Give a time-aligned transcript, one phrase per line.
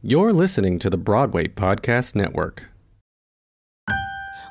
[0.00, 2.68] You're listening to the Broadway Podcast Network.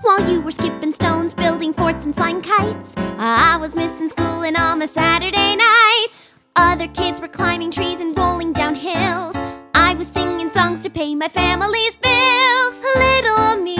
[0.01, 4.57] While you were skipping stones, building forts, and flying kites, I was missing school and
[4.57, 6.35] all my Saturday nights.
[6.57, 9.37] Other kids were climbing trees and rolling down hills.
[9.73, 12.81] I was singing songs to pay my family's bills.
[12.97, 13.77] Little me,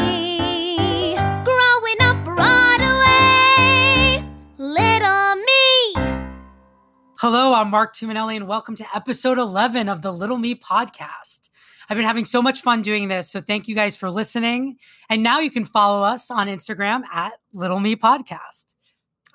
[7.19, 11.49] Hello, I'm Mark Tumminelli, and welcome to episode 11 of the Little Me podcast.
[11.89, 14.77] I've been having so much fun doing this, so thank you guys for listening.
[15.09, 18.75] And now you can follow us on Instagram at Little Me Podcast.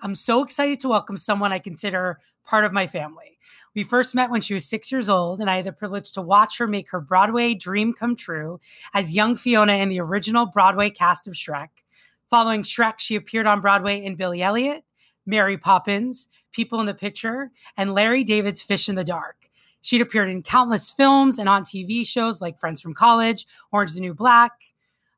[0.00, 3.36] I'm so excited to welcome someone I consider part of my family.
[3.74, 6.22] We first met when she was six years old, and I had the privilege to
[6.22, 8.60] watch her make her Broadway dream come true
[8.94, 11.70] as young Fiona in the original Broadway cast of Shrek.
[12.30, 14.84] Following Shrek, she appeared on Broadway in Billy Elliot,
[15.26, 19.48] Mary Poppins, People in the Picture, and Larry David's Fish in the Dark.
[19.82, 23.96] She'd appeared in countless films and on TV shows like Friends from College, Orange is
[23.96, 24.52] the New Black,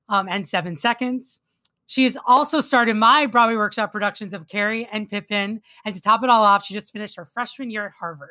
[0.08, 1.40] um, and Seven Seconds.
[1.86, 5.60] She has also starred in my Broadway Workshop productions of Carrie and Pippin.
[5.84, 8.28] And to top it all off, she just finished her freshman year at Harvard.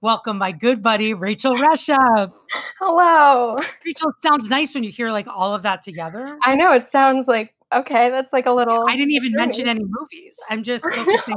[0.00, 2.32] Welcome, my good buddy, Rachel Resheff.
[2.78, 3.58] Hello.
[3.84, 6.38] Rachel, it sounds nice when you hear like all of that together.
[6.42, 9.84] I know it sounds like okay, that's like a little I didn't even mention any
[9.84, 10.38] movies.
[10.50, 11.36] I'm just focusing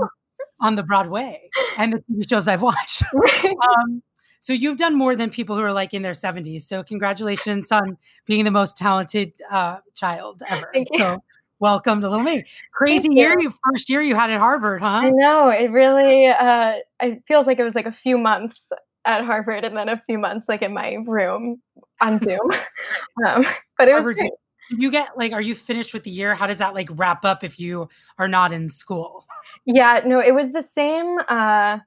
[0.59, 3.03] on the Broadway and the TV shows I've watched.
[3.43, 4.01] um,
[4.39, 6.61] so you've done more than people who are like in their 70s.
[6.61, 10.69] So congratulations on being the most talented uh, child ever.
[10.73, 10.99] Thank you.
[10.99, 11.23] So
[11.59, 12.43] welcome to Little Me.
[12.73, 13.53] Crazy Thank year, you.
[13.71, 14.87] first year you had at Harvard, huh?
[14.87, 18.71] I know it really uh it feels like it was like a few months
[19.05, 21.61] at Harvard and then a few months like in my room
[22.01, 22.51] on Zoom.
[23.25, 23.45] um,
[23.77, 24.31] but it was great.
[24.69, 26.35] You get like, are you finished with the year?
[26.35, 29.25] How does that like wrap up if you are not in school?
[29.65, 31.79] Yeah, no, it was the same uh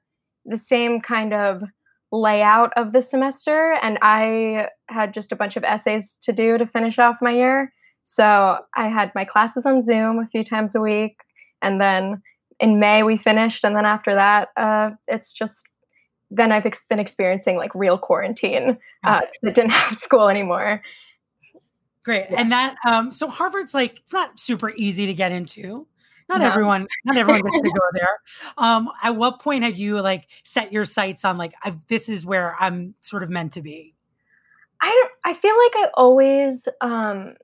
[0.45, 1.63] the same kind of
[2.11, 6.65] layout of the semester and I had just a bunch of essays to do to
[6.65, 7.71] finish off my year.
[8.03, 11.17] So I had my classes on Zoom a few times a week
[11.61, 12.21] and then
[12.59, 15.67] in May we finished and then after that uh it's just
[16.29, 20.81] then I've ex- been experiencing like real quarantine uh 'cause I didn't have school anymore.
[22.03, 22.27] Great.
[22.35, 25.87] And that, um, so Harvard's like, it's not super easy to get into.
[26.29, 26.47] Not No.
[26.47, 28.19] everyone, not everyone gets to go there.
[28.57, 32.25] Um, at what point had you like set your sights on like, I've, this is
[32.25, 33.95] where I'm sort of meant to be?
[34.81, 37.35] I don't I feel like I always um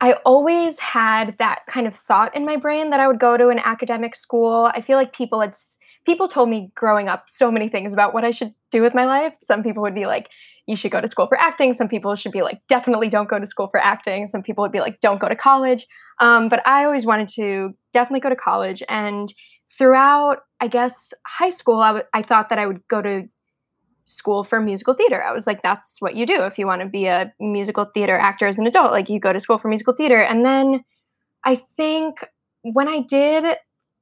[0.00, 3.48] I always had that kind of thought in my brain that I would go to
[3.48, 4.70] an academic school.
[4.72, 5.56] I feel like people had
[6.04, 9.06] people told me growing up so many things about what I should do with my
[9.06, 9.34] life.
[9.46, 10.28] Some people would be like
[10.66, 11.74] you should go to school for acting.
[11.74, 14.28] Some people should be like definitely don't go to school for acting.
[14.28, 15.86] Some people would be like don't go to college.
[16.20, 19.32] Um, but I always wanted to definitely go to college and
[19.76, 23.28] throughout I guess high school I w- I thought that I would go to
[24.06, 25.22] school for musical theater.
[25.22, 28.16] I was like, that's what you do if you want to be a musical theater
[28.16, 28.92] actor as an adult.
[28.92, 30.22] Like, you go to school for musical theater.
[30.22, 30.84] And then
[31.44, 32.24] I think
[32.62, 33.44] when I did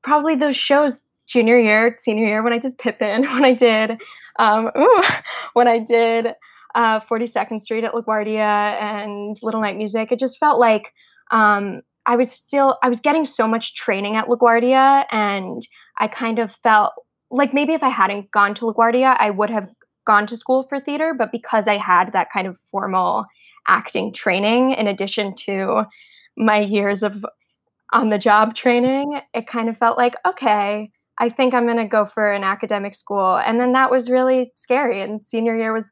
[0.03, 3.99] probably those shows junior year, senior year, when I did Pippin, when I did,
[4.39, 5.03] um, ooh,
[5.55, 6.29] when I did
[6.75, 10.93] uh, 42nd Street at LaGuardia and Little Night Music, it just felt like
[11.31, 15.67] um, I was still, I was getting so much training at LaGuardia and
[15.99, 16.93] I kind of felt
[17.31, 19.69] like maybe if I hadn't gone to LaGuardia, I would have
[20.05, 23.25] gone to school for theater, but because I had that kind of formal
[23.67, 25.85] acting training in addition to
[26.37, 27.25] my years of
[27.93, 31.87] on the job training, it kind of felt like, okay, I think I'm going to
[31.87, 33.37] go for an academic school.
[33.37, 35.01] And then that was really scary.
[35.01, 35.85] And senior year was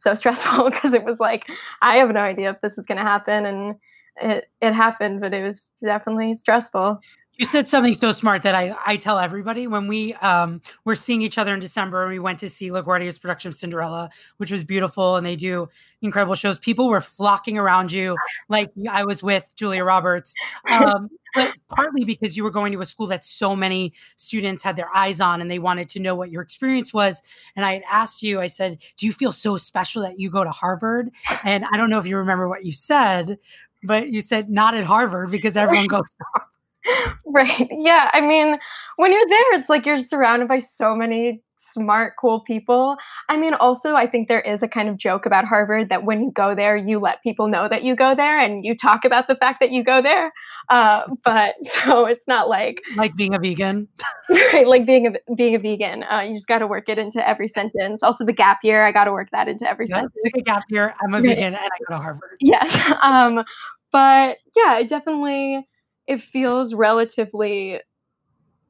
[0.00, 1.46] so stressful because it was like,
[1.82, 3.46] I have no idea if this is going to happen.
[3.46, 3.76] And
[4.20, 7.00] it, it happened, but it was definitely stressful.
[7.40, 11.22] You said something so smart that I, I tell everybody when we um, were seeing
[11.22, 14.62] each other in December and we went to see LaGuardia's production of Cinderella, which was
[14.62, 15.66] beautiful, and they do
[16.02, 16.58] incredible shows.
[16.58, 18.14] People were flocking around you
[18.50, 20.34] like I was with Julia Roberts,
[20.68, 24.76] um, but partly because you were going to a school that so many students had
[24.76, 27.22] their eyes on and they wanted to know what your experience was.
[27.56, 30.44] And I had asked you, I said, Do you feel so special that you go
[30.44, 31.08] to Harvard?
[31.42, 33.38] And I don't know if you remember what you said,
[33.82, 36.49] but you said not at Harvard because everyone goes to Harvard.
[37.32, 37.68] Right.
[37.70, 38.10] Yeah.
[38.12, 38.58] I mean,
[38.96, 42.96] when you're there, it's like you're surrounded by so many smart, cool people.
[43.28, 46.22] I mean, also, I think there is a kind of joke about Harvard that when
[46.22, 49.28] you go there, you let people know that you go there and you talk about
[49.28, 50.32] the fact that you go there.
[50.70, 51.54] Uh, but
[51.84, 53.86] so it's not like like being a vegan.
[54.30, 56.02] right, like being a being a vegan.
[56.10, 58.02] Uh, you just got to work it into every sentence.
[58.02, 60.14] Also, the gap year, I got to work that into every Yeah, sentence.
[60.36, 60.94] a gap year.
[61.00, 61.28] I'm a Right.
[61.36, 62.38] vegan and I go to Harvard.
[62.40, 62.76] Yes.
[63.02, 63.44] Um,
[63.92, 65.66] but yeah, it definitely
[66.10, 67.80] it feels relatively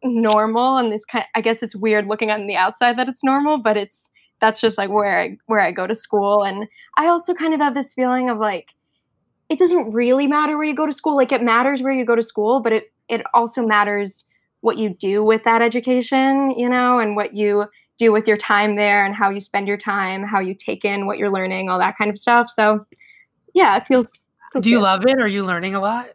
[0.02, 3.58] normal and it's kind I guess it's weird looking on the outside that it's normal,
[3.58, 4.10] but it's
[4.40, 7.60] that's just like where I where I go to school and I also kind of
[7.60, 8.74] have this feeling of like
[9.48, 11.16] it doesn't really matter where you go to school.
[11.16, 14.26] Like it matters where you go to school, but it it also matters
[14.60, 17.64] what you do with that education, you know, and what you
[17.96, 21.06] do with your time there and how you spend your time, how you take in
[21.06, 22.50] what you're learning, all that kind of stuff.
[22.50, 22.84] So,
[23.54, 24.12] yeah, it feels.
[24.52, 24.82] feels Do you good.
[24.82, 25.18] love it?
[25.18, 26.08] Are you learning a lot?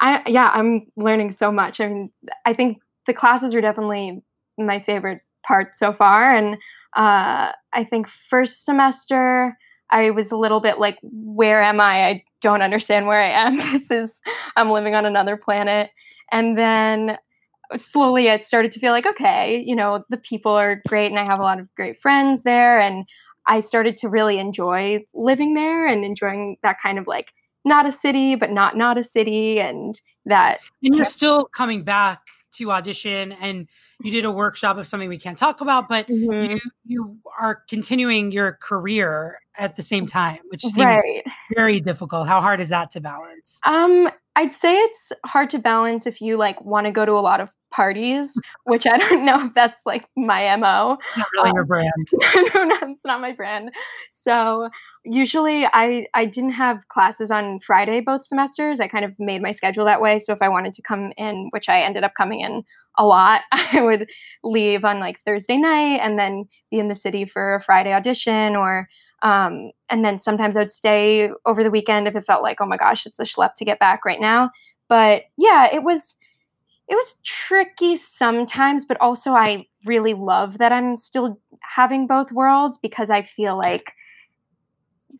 [0.00, 1.80] I yeah, I'm learning so much.
[1.80, 2.10] I mean,
[2.46, 4.22] I think the classes are definitely
[4.58, 6.54] my favorite part so far, and
[6.96, 9.56] uh, I think first semester
[9.90, 12.06] I was a little bit like, where am I?
[12.06, 13.56] I don't understand where I am.
[13.72, 14.20] this is
[14.56, 15.90] I'm living on another planet,
[16.32, 17.18] and then
[17.76, 21.24] slowly it started to feel like okay, you know, the people are great, and I
[21.24, 23.04] have a lot of great friends there, and
[23.46, 27.32] I started to really enjoy living there and enjoying that kind of like
[27.64, 32.20] not a city, but not not a city, and that And you're still coming back
[32.52, 33.68] to audition and
[34.02, 36.50] you did a workshop of something we can't talk about, but Mhm.
[36.50, 41.22] you you are continuing your career at the same time, which seems right.
[41.54, 42.26] very difficult.
[42.28, 43.60] How hard is that to balance?
[43.66, 47.20] Um, I'd say it's hard to balance if you like want to go to a
[47.20, 48.32] lot of parties,
[48.64, 50.98] which I don't know if that's like my mo.
[51.16, 52.08] Not really Uh, your brand.
[52.54, 53.70] no, no, it's not my brand.
[54.28, 54.68] So
[55.04, 58.78] usually I I didn't have classes on Friday both semesters.
[58.78, 60.18] I kind of made my schedule that way.
[60.18, 62.62] So if I wanted to come in, which I ended up coming in
[62.98, 64.06] a lot, I would
[64.44, 68.54] leave on like Thursday night and then be in the city for a Friday audition
[68.54, 68.88] or
[69.22, 72.66] um, and then sometimes I would stay over the weekend if it felt like, oh
[72.66, 74.50] my gosh, it's a schlep to get back right now.
[74.88, 76.14] But yeah, it was
[76.88, 82.78] it was tricky sometimes, but also I really love that I'm still having both worlds
[82.78, 83.92] because I feel like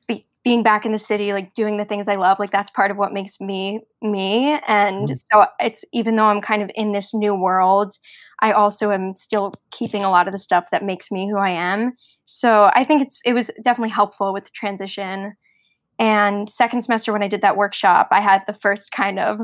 [0.06, 2.90] be, being back in the city, like doing the things I love, like that's part
[2.90, 4.58] of what makes me me.
[4.66, 5.16] And Mhm.
[5.32, 7.92] so it's even though I'm kind of in this new world,
[8.40, 11.50] I also am still keeping a lot of the stuff that makes me who I
[11.50, 11.92] am.
[12.24, 15.34] So I think it's it was definitely helpful with the transition.
[15.98, 19.40] And second semester when I did that workshop, I had the first kind of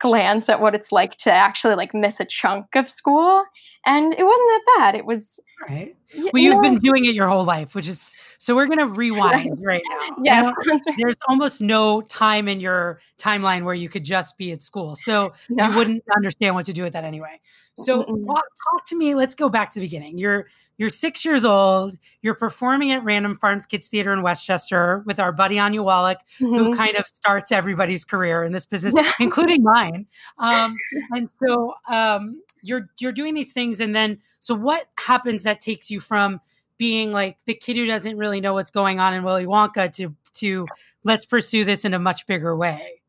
[0.00, 3.44] glance at what it's like to actually like miss a chunk of school
[3.86, 5.94] and it wasn't that bad it was Right.
[6.32, 8.86] Well, you you've know, been doing it your whole life, which is so we're gonna
[8.88, 10.06] rewind right now.
[10.16, 14.50] You yes know, there's almost no time in your timeline where you could just be
[14.50, 14.96] at school.
[14.96, 15.68] So No.
[15.70, 17.40] you wouldn't understand what to do with that anyway.
[17.76, 19.14] So talk, talk to me.
[19.14, 20.18] Let's go back to the beginning.
[20.18, 20.48] You're
[20.78, 21.96] you're six years old.
[22.22, 26.72] You're performing at Random Farms Kids Theater in Westchester with our buddy Anya Wallach, who
[26.72, 26.76] Mhm.
[26.76, 29.91] kind of starts everybody's career in this business, including mine.
[30.38, 30.76] Um,
[31.10, 35.90] and so um, you're you're doing these things, and then so what happens that takes
[35.90, 36.40] you from
[36.78, 40.14] being like the kid who doesn't really know what's going on in Willy Wonka to
[40.34, 40.66] to
[41.04, 43.02] let's pursue this in a much bigger way.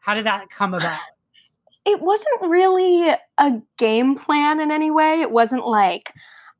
[0.00, 1.00] How did that come about?
[1.84, 6.12] it wasn't really a game plan in any way it wasn't like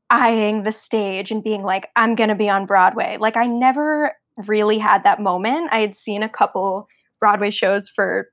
[0.09, 4.13] eyeing the stage and being like i'm gonna be on broadway like i never
[4.47, 6.87] really had that moment i had seen a couple
[7.19, 8.29] broadway shows for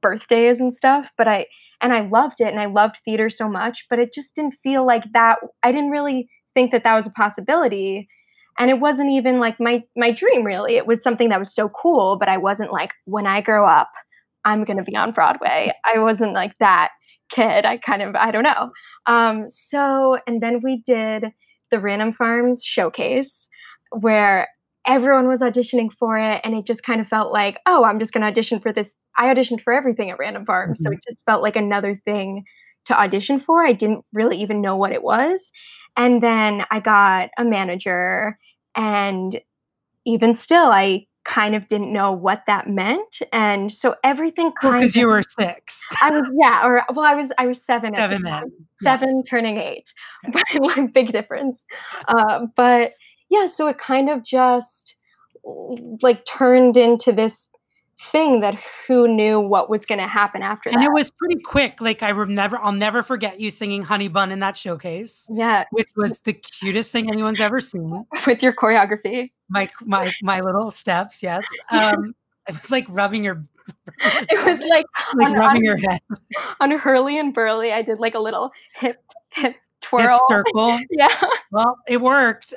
[0.00, 1.46] birthdays and stuff but i
[1.80, 4.86] and i loved it and i loved theater so much but it just didn't feel
[4.86, 8.08] like that i didn't really think that that was a possibility
[8.58, 10.76] and it wasn't even like my my dream really.
[10.76, 13.90] It was something that was so cool but i wasn't like when i grow up
[14.44, 15.72] i'm going to be on broadway.
[15.84, 16.90] I wasn't like that
[17.30, 17.64] kid.
[17.64, 18.70] I kind of i don't know.
[19.06, 21.32] Um so and then we did
[21.70, 23.48] the random farms showcase
[23.90, 24.48] where
[24.86, 28.12] everyone was auditioning for it and it just kind of felt like oh i'm just
[28.12, 30.94] going to audition for this i auditioned for everything at random farm so Mhm.
[30.94, 32.42] it just felt like another thing
[32.86, 35.52] to audition for i didn't really even know what it was
[35.96, 38.36] and then i got a manager
[38.74, 39.40] and
[40.04, 44.96] even still i kind of didn't know what that meant and so everything kind Because
[44.96, 48.08] of you were six, i was yeah or well i was i was seven at
[48.10, 49.30] the seven time then, seven Yes.
[49.30, 49.92] turning eight
[50.32, 51.64] but like big difference
[52.08, 52.94] uh, but
[53.32, 54.94] yeah so it kind of just
[56.02, 57.48] like turned into this
[58.10, 58.54] thing that
[58.86, 61.80] who knew what was going to happen after And that And it was pretty quick.
[61.80, 65.88] Like I remember, I'll never forget you singing "Honey Bun" in that showcase, yeah which
[65.96, 68.04] was the cutest thing anyone's ever seen.
[68.26, 71.44] with your choreography My my my little steps, yes.
[71.70, 72.14] Um,
[72.48, 73.44] it was like rubbing your,
[74.00, 76.00] it was like like on- rubbing on- your head,
[76.60, 78.96] on hurley and burley i did like a little hip
[79.30, 80.78] hip hip twirl circle.
[80.90, 81.08] yeah
[81.52, 82.52] Well, it worked.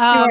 [0.00, 0.28] Um,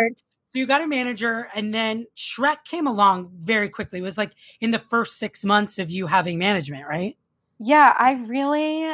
[0.52, 4.00] so you got a manager, and then Shrek came along very quickly.
[4.00, 7.16] It was like in the first six months of you having management, right?
[7.62, 8.90] yeah i really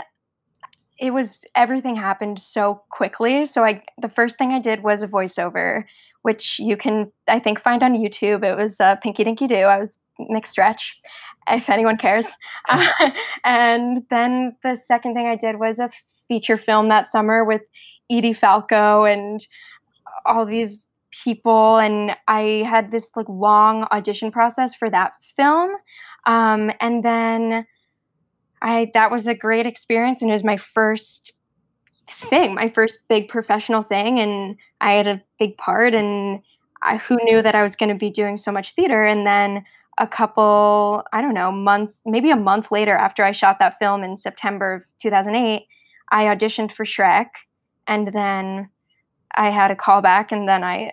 [0.97, 3.45] it was everything happened so quickly.
[3.45, 5.83] So I the first thing I did was a voiceover,
[6.21, 8.43] which you can I think find on YouTube.
[8.43, 9.55] It was uh, Pinky Dinky Doo.
[9.55, 10.97] I was Nick Stretch,
[11.49, 12.27] if anyone cares.
[12.69, 12.87] Uh,
[13.43, 15.89] and then the second thing I did was a
[16.27, 17.61] feature film that summer with
[18.09, 19.45] Edie Falco and
[20.25, 20.85] all these
[21.23, 25.71] people and i had this like long audition process for that film
[26.25, 27.65] um, and then
[28.61, 31.33] i that was a great experience and it was my first
[32.29, 36.41] thing my first big professional thing and i had a big part and
[36.81, 39.63] I, who knew that i was going to be doing so much theater and then
[39.97, 44.03] a couple i don't know months maybe a month later after i shot that film
[44.03, 45.65] in september of 2008
[46.11, 47.27] i auditioned for shrek
[47.87, 48.69] and then
[49.35, 50.91] i had a call back and then i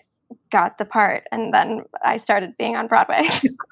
[0.51, 3.23] got the part and then I started being on Broadway.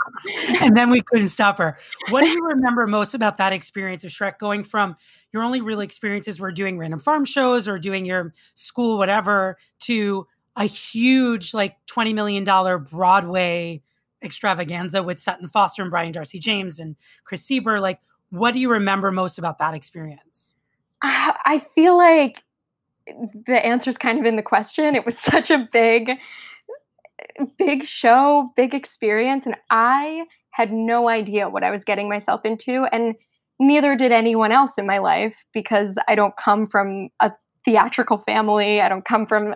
[0.60, 1.78] and then we couldn't stop her.
[2.08, 4.96] What do you remember most about that experience of Shrek going from
[5.32, 10.26] your only real experiences were doing random farm shows or doing your school whatever to
[10.56, 13.82] a huge like 20 million dollar Broadway
[14.22, 18.00] extravaganza with Sutton Foster and Brian Darcy James and Chris Sieber like
[18.30, 20.54] what do you remember most about that experience?
[21.02, 22.44] Uh, I feel like
[23.06, 24.94] the answer is kind of in the question.
[24.94, 26.18] It was such a big
[27.58, 29.46] big show, big experience.
[29.46, 32.86] And I had no idea what I was getting myself into.
[32.92, 33.14] And
[33.58, 37.32] neither did anyone else in my life because I don't come from a
[37.64, 38.80] theatrical family.
[38.80, 39.54] I don't come from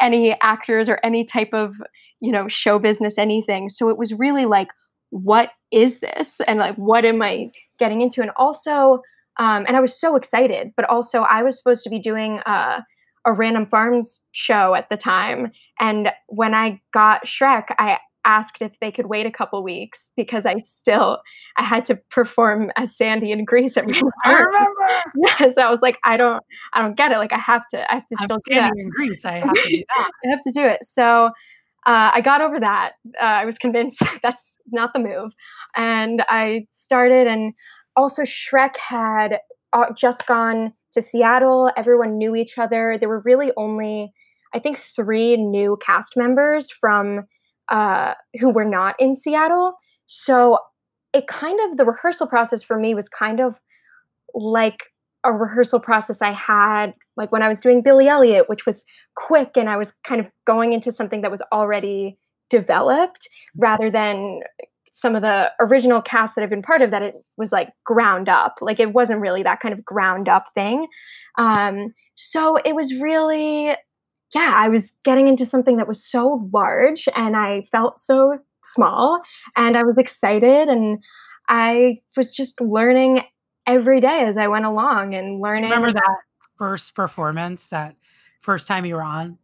[0.00, 1.74] any actors or any type of,
[2.20, 3.68] you know, show business, anything.
[3.68, 4.68] So it was really like,
[5.10, 6.40] what is this?
[6.46, 8.20] And like, what am I getting into?
[8.20, 9.00] And also,
[9.38, 12.80] um, and I was so excited, but also I was supposed to be doing uh,
[13.24, 15.52] a random farms show at the time.
[15.80, 20.44] And when I got Shrek, I asked if they could wait a couple weeks because
[20.44, 21.20] I still
[21.56, 25.02] I had to perform as Sandy in Grease at Random I remember.
[25.40, 26.42] Yes, I was like, I don't
[26.74, 27.16] I don't get it.
[27.18, 28.82] Like I have to I have to I'm still do Sandy that.
[28.82, 29.24] in Grease.
[29.24, 30.10] I have to do that.
[30.24, 30.84] I have to do it.
[30.84, 31.30] So
[31.86, 32.92] uh, I got over that.
[33.18, 35.32] Uh, I was convinced that's not the move,
[35.76, 37.26] and I started.
[37.26, 37.54] And
[37.98, 39.40] also, Shrek had
[39.72, 41.70] uh, just gone to Seattle.
[41.76, 42.96] Everyone knew each other.
[42.98, 44.12] There were really only,
[44.54, 47.24] I think, three new cast members from
[47.70, 49.74] uh, who were not in Seattle.
[50.06, 50.58] So
[51.12, 53.58] it kind of the rehearsal process for me was kind of
[54.32, 54.84] like
[55.24, 58.84] a rehearsal process I had like when I was doing Billy Elliot, which was
[59.16, 62.16] quick and I was kind of going into something that was already
[62.48, 64.40] developed rather than
[65.00, 68.28] some of the original cast that I've been part of that it was like ground
[68.28, 68.56] up.
[68.60, 70.88] Like it wasn't really that kind of ground up thing.
[71.36, 73.76] Um, so it was really,
[74.34, 79.22] yeah, I was getting into something that was so large and I felt so small
[79.56, 80.98] and I was excited and
[81.48, 83.22] I was just learning
[83.68, 85.64] every day as I went along and learning.
[85.64, 86.16] remember that
[86.56, 87.94] first performance, that
[88.40, 89.38] first time you were on?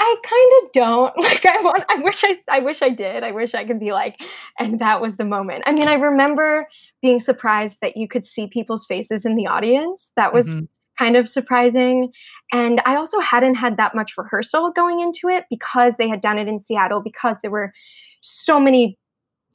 [0.00, 1.44] I kind of don't like.
[1.46, 1.84] I want.
[1.88, 2.38] I wish I.
[2.50, 3.24] I wish I did.
[3.24, 4.16] I wish I could be like,
[4.58, 5.64] and that was the moment.
[5.66, 6.66] I mean, I remember
[7.02, 10.12] being surprised that you could see people's faces in the audience.
[10.16, 10.68] That was Mhm.
[10.98, 12.12] kind of surprising.
[12.52, 16.38] And I also hadn't had that much rehearsal going into it because they had done
[16.38, 17.72] it in Seattle because there were
[18.20, 18.98] so many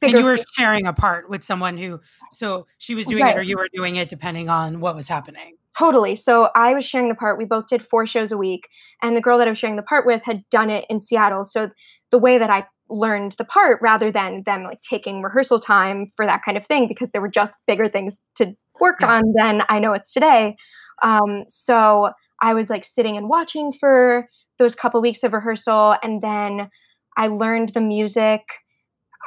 [0.03, 1.99] And you were sharing a part with someone who,
[2.31, 5.57] so she was doing it or you were doing it depending on what was happening.
[5.77, 6.15] Totally.
[6.15, 7.37] So I was sharing the part.
[7.37, 8.67] We both did four shows a week,
[9.01, 11.45] and the girl that I was sharing the part with had done it in Seattle.
[11.45, 11.69] So
[12.11, 16.25] the way that I learned the part, rather than them like taking rehearsal time for
[16.27, 19.13] that kind of thing, because there were just bigger things to work Yeah.
[19.13, 20.55] on than I know it's today.
[21.01, 24.27] Um, so I was like sitting and watching for
[24.59, 26.69] those couple weeks of rehearsal, and then
[27.17, 28.41] I learned the music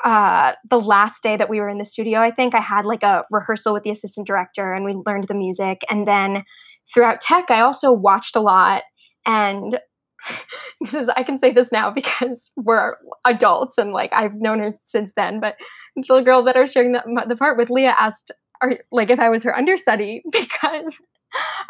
[0.04, 3.02] uh, the last day that we were in the studio, I think I had like
[3.02, 5.82] a rehearsal with the assistant director and we learned the music.
[5.88, 6.44] And then
[6.92, 8.84] throughout tech, I also watched a lot.
[9.24, 9.80] And
[10.80, 14.74] this is, I can say this now because we're adults and like I've known her
[14.84, 15.40] since then.
[15.40, 15.56] But
[15.96, 18.30] the girl that I was sharing the, the part with, Leah, asked,
[18.62, 20.96] are, like, if I was her understudy because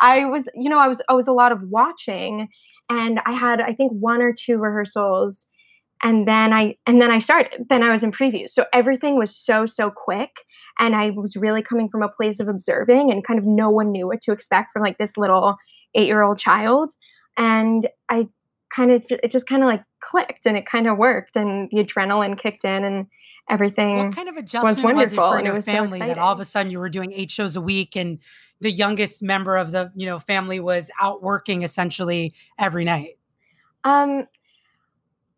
[0.01, 2.49] I was, you know, I was, I was a lot of watching
[2.91, 5.47] and I had, I think, one or two rehearsals
[6.03, 8.51] and then i and then i started then i was in previews.
[8.51, 10.45] So everything was so so quick
[10.79, 13.93] and i was really coming from a place of observing and kind of no one
[13.93, 15.57] knew what to expect from like this little
[15.95, 16.93] eight year old child.
[17.37, 18.29] And i
[18.75, 21.83] kind of it just kind of like clicked and it kind of worked and the
[21.83, 23.07] adrenaline kicked in and
[23.49, 25.99] everything What kind of adjustment was, it wonderful, for and it your was so family
[26.01, 28.19] that all of a sudden you were doing eight shows a week and
[28.61, 33.19] the youngest member of the you know family was out working essentially every night?
[33.85, 34.27] Um,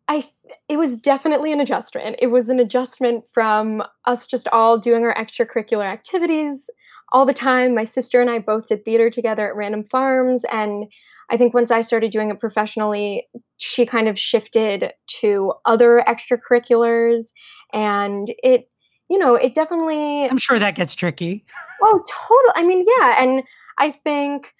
[0.09, 0.25] I
[0.67, 2.17] it was definitely an adjustment.
[2.19, 6.69] It was an adjustment from us just all doing our extracurricular activities
[7.11, 7.75] all the time.
[7.75, 10.43] My sister and I both did theater together at Random Farms.
[10.51, 10.85] And
[11.29, 17.31] I think once I started doing it professionally, she kind of shifted to other extracurriculars.
[17.71, 18.69] And it,
[19.09, 20.25] you know, it definitely.
[20.25, 21.45] I'm sure that gets tricky.
[21.83, 22.53] Oh, total.
[22.55, 23.21] I mean, yeah.
[23.21, 23.43] And
[23.77, 24.53] I think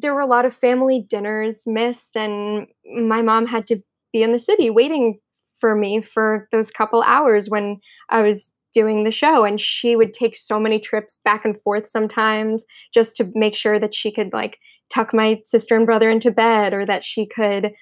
[0.00, 2.66] there were a lot of family dinners missed, and
[3.02, 5.18] my mom had to be in the city waiting
[5.58, 10.14] for me for those couple hours when I was doing the show and she would
[10.14, 12.64] take so many trips back and forth sometimes
[12.94, 14.58] just to make sure that she could like
[14.92, 17.72] tuck my sister and brother into bed or that she could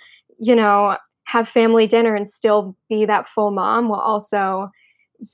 [0.41, 4.71] you know have family dinner and still be that full mom while also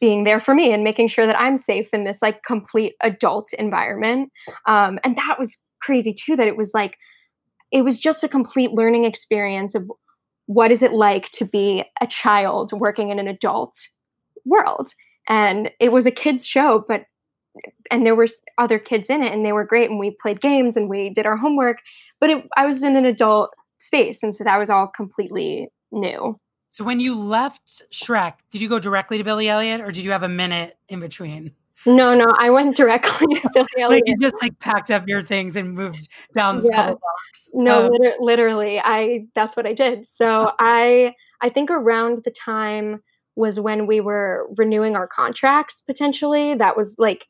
[0.01, 3.53] being there for me and making sure that I'm safe in this like complete adult
[3.53, 4.33] environment.
[4.67, 6.97] Um, and that was crazy too that it was like
[7.71, 9.91] it was just a complete learning experience of
[10.47, 13.77] what is it like to be a child working in an adult
[14.45, 14.93] world?
[15.29, 17.07] And it was a kids show but
[17.91, 18.27] and there were
[18.59, 21.27] other kids in it and they were great and we played games and we did
[21.27, 21.79] our homework
[22.21, 26.39] but it, i was in an adult space and so that was all completely new.
[26.71, 30.11] So when you left shrek did you go directly to billy elliot or did you
[30.11, 31.53] have a minute in between
[31.87, 33.91] no, no, I went directly to Billy Elliot.
[33.91, 36.87] like you just like packed up your things and moved down the yeah.
[36.87, 37.51] blocks.
[37.53, 40.07] No, um, liter- literally, I that's what I did.
[40.07, 43.03] So I I think around the time
[43.37, 46.55] was when we were renewing our contracts potentially.
[46.55, 47.27] That was like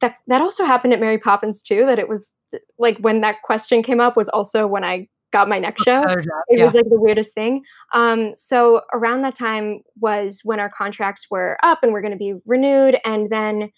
[0.00, 1.86] that that also happened at Mary Poppins too.
[1.86, 2.34] That it was
[2.78, 6.02] like when that question came up was also when I got my next show.
[6.02, 6.64] It yeah.
[6.64, 7.62] was like the weirdest thing.
[7.92, 12.18] Um, so around that time was when our contracts were up and we're going to
[12.18, 12.98] be renewed.
[13.04, 13.70] And then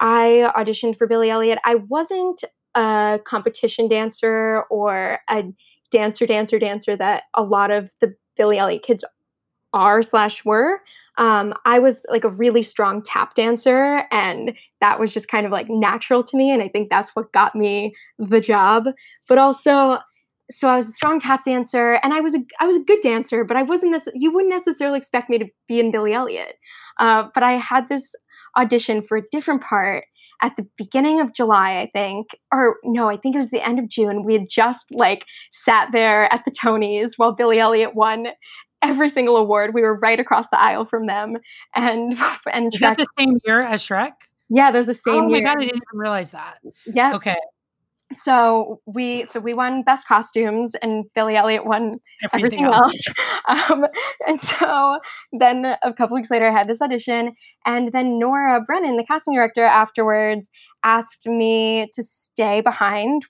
[0.00, 1.58] I auditioned for Billy Elliot.
[1.64, 2.42] I wasn't
[2.74, 5.44] a competition dancer or a
[5.90, 9.04] dancer, dancer, dancer that a lot of the Billy Elliot kids
[9.72, 10.80] are slash were.
[11.18, 15.52] Um, I was like a really strong tap dancer, and that was just kind of
[15.52, 16.50] like natural to me.
[16.50, 18.88] And I think that's what got me the job.
[19.26, 19.98] But also,
[20.50, 23.00] so I was a strong tap dancer, and I was a I was a good
[23.00, 23.94] dancer, but I wasn't.
[23.94, 26.54] Nece- you wouldn't necessarily expect me to be in Billy Elliot.
[26.98, 28.14] Uh, but I had this
[28.56, 30.04] audition for a different part
[30.42, 33.78] at the beginning of July, I think, or no, I think it was the end
[33.78, 34.24] of June.
[34.24, 38.28] We had just like sat there at the Tonys while Billy Elliot won
[38.82, 39.74] every single award.
[39.74, 41.38] We were right across the aisle from them,
[41.74, 42.18] and
[42.52, 44.12] and Is that the same year as Shrek?
[44.48, 45.14] Yeah, there's the same.
[45.14, 45.22] Year.
[45.22, 45.46] Oh my year.
[45.46, 46.60] god, I didn't even realize that.
[46.86, 47.16] Yeah.
[47.16, 47.36] Okay
[48.12, 53.16] so we so we won best costumes and billy elliot won everything, everything else, else.
[53.70, 53.86] Um,
[54.26, 54.98] and so
[55.32, 57.32] then a couple weeks later i had this audition
[57.64, 60.50] and then nora brennan the casting director afterwards
[60.84, 63.22] asked me to stay behind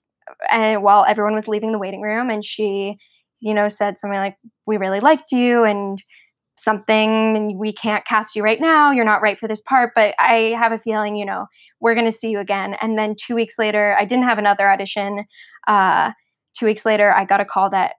[0.50, 2.96] and while everyone was leaving the waiting room and she
[3.40, 4.36] you know said something like
[4.66, 6.02] we really liked you and
[6.66, 10.52] something we can't cast you right now you're not right for this part but i
[10.58, 11.46] have a feeling you know
[11.80, 12.74] we're going to see you again.
[12.80, 15.24] And then two weeks later i didn't have another audition
[15.68, 16.10] uh,
[16.58, 17.94] two weeks later i got a call that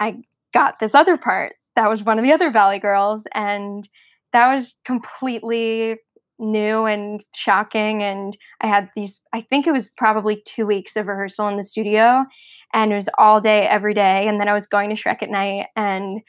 [0.00, 0.16] i
[0.54, 3.86] got this other part that was one of the other ballet girls and
[4.32, 5.98] that was completely
[6.38, 11.06] new and shocking and i had these i think it was probably two weeks of
[11.06, 12.24] rehearsal in the studio
[12.72, 15.30] and it was all day every day and then i was going to shrek at
[15.30, 16.22] night and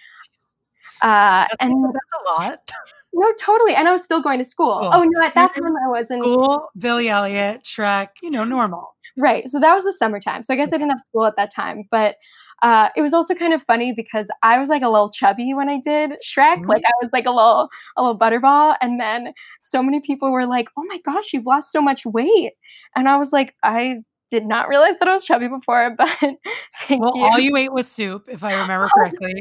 [1.02, 2.72] uh, that's, and that's a lot.
[3.14, 3.76] No, totally.
[3.76, 4.80] And I was still going to school.
[4.82, 4.92] Cool.
[4.94, 6.24] Oh no, at that time I wasn't.
[6.24, 8.96] School, Billy Elliot, Shrek, you know, normal.
[9.18, 9.48] Right.
[9.50, 10.44] So that was the summertime.
[10.44, 12.16] So I guess I didn't have school at that time, but
[12.62, 15.70] uh, it was also kind of funny because I was like a little chubby when
[15.70, 16.58] I did Shrek.
[16.58, 16.70] Mm-hmm.
[16.70, 20.46] Like I was like a little a little butterball, and then so many people were
[20.46, 22.54] like, "Oh my gosh, you've lost so much weight,"
[22.96, 27.02] and I was like, "I did not realize that I was chubby before, but thank
[27.02, 27.26] well, you.
[27.26, 29.34] all you ate was soup, if I remember correctly.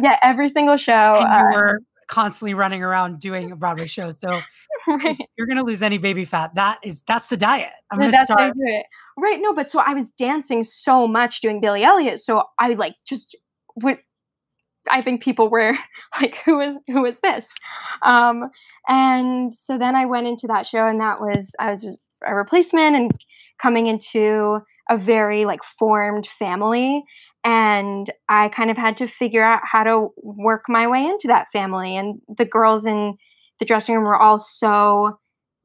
[0.00, 0.92] yeah, every single show.
[0.92, 4.12] And uh, you were constantly running around doing a Broadway show.
[4.12, 4.40] So
[4.86, 5.18] right.
[5.36, 6.54] you're gonna lose any baby fat.
[6.54, 7.70] That is that's the diet.
[7.90, 8.54] I'm gonna start.
[9.16, 9.38] Right.
[9.40, 12.20] No, but so I was dancing so much doing Billy Elliot.
[12.20, 13.36] So I like just
[13.76, 13.98] would
[14.90, 15.76] I think people were
[16.20, 17.48] like, who is who is this?
[18.02, 18.50] Um,
[18.88, 22.96] and so then I went into that show and that was I was a replacement
[22.96, 23.10] and
[23.60, 27.04] coming into a very like formed family.
[27.44, 31.48] And i kind of had to figure out how to work my way into that
[31.52, 31.96] family.
[31.96, 33.16] And the girls in
[33.58, 35.18] the dressing room were all so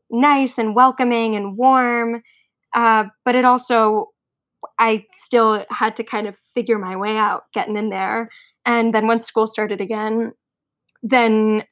[0.09, 2.21] nice and welcoming and warm.
[2.73, 4.07] Uh, but it also
[4.79, 8.29] i still had to kind of figure my way out getting in there.
[8.65, 10.33] And then once school started again
[11.03, 11.63] then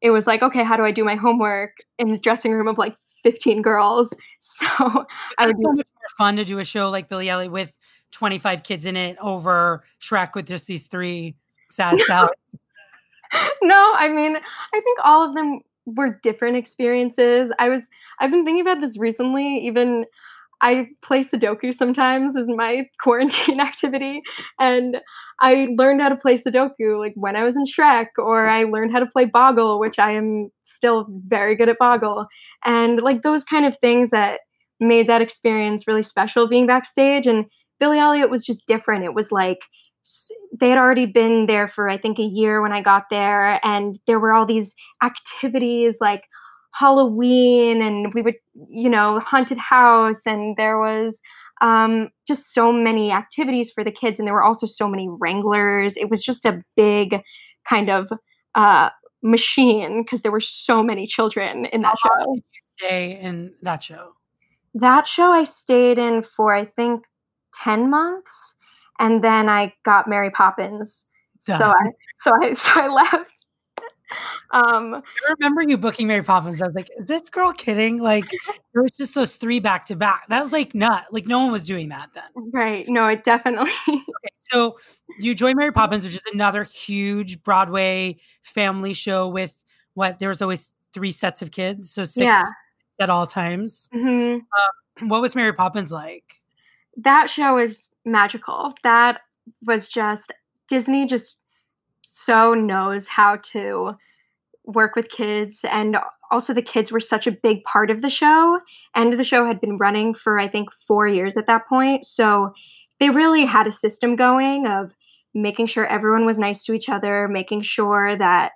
[0.00, 2.78] it was like okay how do i do my homework in the dressing room of
[2.78, 4.14] like 15 girls.
[4.42, 5.06] So
[5.38, 7.72] I would so much more fun to do a show like Billy Elliot with
[8.12, 11.34] 25 kids in it over Shrek with just these three
[11.70, 12.32] sad salads.
[13.62, 17.50] no, I mean, I think all of them were different experiences.
[17.58, 19.58] I was I've been thinking about this recently.
[19.66, 20.04] Even
[20.62, 24.22] I play Sudoku sometimes as my quarantine activity,
[24.58, 24.98] and
[25.40, 28.92] I learned how to play Sudoku like when I was in Shrek, or I learned
[28.92, 32.26] how to play Boggle, which I am still very good at Boggle,
[32.64, 34.40] and like those kind of things that
[34.80, 37.26] made that experience really special being backstage.
[37.26, 37.46] And
[37.78, 39.04] Billy Elliot was just different.
[39.04, 39.58] It was like
[40.58, 43.98] they had already been there for I think a year when I got there, and
[44.06, 46.22] there were all these activities like
[46.72, 48.36] Halloween, and we would,
[48.68, 51.20] you know, haunted house, and there was
[51.60, 55.96] um, just so many activities for the kids, and there were also so many wranglers.
[55.96, 57.20] It was just a big
[57.68, 58.08] kind of
[58.54, 58.90] uh,
[59.22, 62.36] machine because there were so many children in that How show.
[62.78, 64.12] Stay in that show.
[64.74, 67.04] That show I stayed in for I think
[67.52, 68.54] ten months
[69.00, 71.06] and then I got Mary Poppins.
[71.40, 73.39] So I so I so I left.
[74.52, 76.60] Um, I remember you booking Mary Poppins.
[76.60, 77.98] I was like, is this girl kidding?
[78.00, 78.40] Like, it
[78.74, 80.26] was just those three back to back.
[80.28, 81.04] That was like nut.
[81.12, 82.24] Like, no one was doing that then.
[82.52, 82.84] right.
[82.88, 84.02] No, it definitely Okay,
[84.40, 84.76] so
[85.20, 89.54] you joined Mary Poppins, which is another huge Broadway family show with
[89.94, 90.18] what?
[90.18, 92.46] There was always three sets of kids, so six Yeah.
[92.98, 93.88] at all times.
[93.94, 94.40] Mhm.
[95.02, 96.36] What was Mary Poppins like?
[96.96, 98.74] that show is magical.
[98.82, 99.20] That
[99.64, 100.32] was just
[100.68, 101.36] Disney just
[102.02, 103.94] so knows how to
[104.72, 105.96] work with kids and
[106.30, 108.58] also the kids were such a big part of the show
[108.94, 112.04] and the show had been running for I think 4 years at that point.
[112.04, 112.52] So
[112.98, 114.92] they really had a system going of
[115.34, 118.52] making sure everyone was nice to each other, making sure that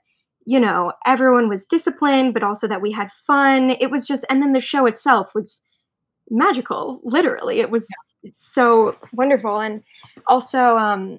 [0.47, 3.71] you know, everyone was disciplined but also that we had fun.
[3.81, 5.61] It was just and then the show itself was
[6.31, 7.61] magical, literally.
[7.61, 7.87] It was
[8.33, 9.83] so wonderful and
[10.27, 11.19] also um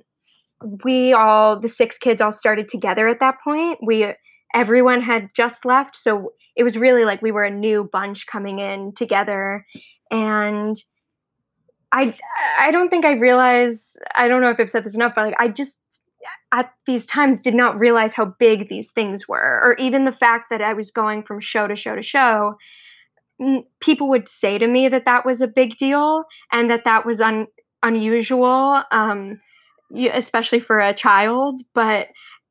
[0.84, 4.14] we all the six kids all started together at that point we
[4.56, 8.60] everyone had just left so it was really like we were a new bunch coming
[8.60, 9.66] in together.
[10.10, 10.82] And
[11.92, 12.16] i
[12.60, 15.36] i don't think i realized i don't know if i've said this enough but like
[15.40, 15.80] i just
[16.52, 20.46] at these times did not realize how big these things were or even the fact
[20.50, 22.56] that i was going from show to show to show
[23.80, 27.22] people would say to me that that was a big deal and that that was
[27.22, 27.48] un-
[27.84, 29.40] unusual um,
[30.12, 32.08] especially for a child but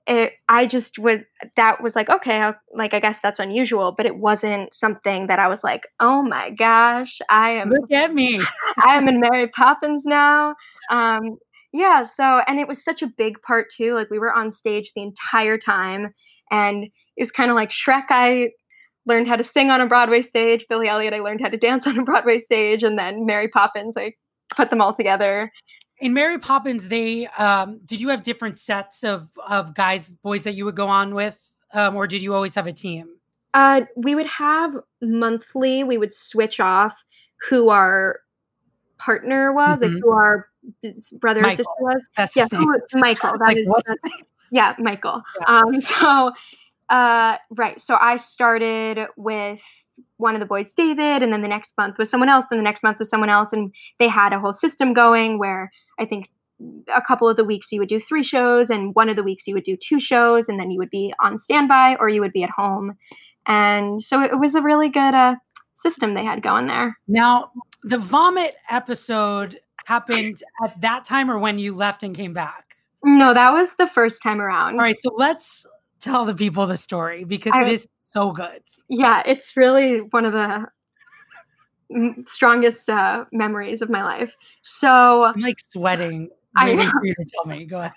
[0.07, 1.25] it, i just would
[1.57, 5.39] that was like okay I'll, like i guess that's unusual but it wasn't something that
[5.39, 8.41] i was like oh my gosh i am Look at me.
[8.87, 10.55] I am in Mary Poppins now.
[10.91, 11.39] Um,
[11.73, 13.95] yeah, so and it was such a big part too.
[13.95, 16.15] Like we were on stage the entire time,
[16.51, 16.87] and
[17.17, 18.05] it's kind of like Shrek.
[18.11, 18.51] I
[19.07, 20.65] learned how to sing on a Broadway stage.
[20.69, 21.15] Billy Elliot.
[21.15, 23.97] I learned how to dance on a Broadway stage, and then Mary Poppins.
[23.97, 24.15] I
[24.55, 25.51] put them all together.
[25.99, 30.55] In Mary Poppins, they um, did you have different sets of of guys, boys that
[30.55, 31.39] you would go on with,
[31.73, 33.09] um, or did you always have a team?
[33.55, 35.85] Uh, we would have monthly.
[35.85, 36.95] We would switch off
[37.49, 38.21] who our
[38.99, 40.01] partner was, like Mhm.
[40.03, 40.49] who our
[41.21, 42.09] brother or sister was.
[42.17, 43.33] That's Yeah, who, Michael.
[43.39, 44.27] That Like, is what's that's- name?
[44.51, 45.47] yeah michael Yeah.
[45.59, 46.33] um so
[46.91, 49.61] uh right so i started with
[50.19, 52.63] one of the boys david and then the next month was someone else then the
[52.63, 56.31] next month was someone else and they had a whole system going where i think
[56.95, 59.47] a couple of the weeks you would do three shows and one of the weeks
[59.47, 62.33] you would do two shows and then you would be on standby or you would
[62.33, 62.95] be at home
[63.47, 65.35] and so it was a really good uh
[65.75, 67.51] system they had going there Now,
[67.83, 72.77] the vomit episode happened at that time or when you left and came back?
[73.03, 75.67] no that was the first time around All right, so let's
[76.01, 78.63] tell the people the story because I- it is so good.
[78.89, 80.67] yeah it's really one of the
[81.93, 84.33] mm, strongest uh, memories of my life
[84.65, 87.65] so I'm like sweating I for you to tell me.
[87.65, 87.93] Go ahead.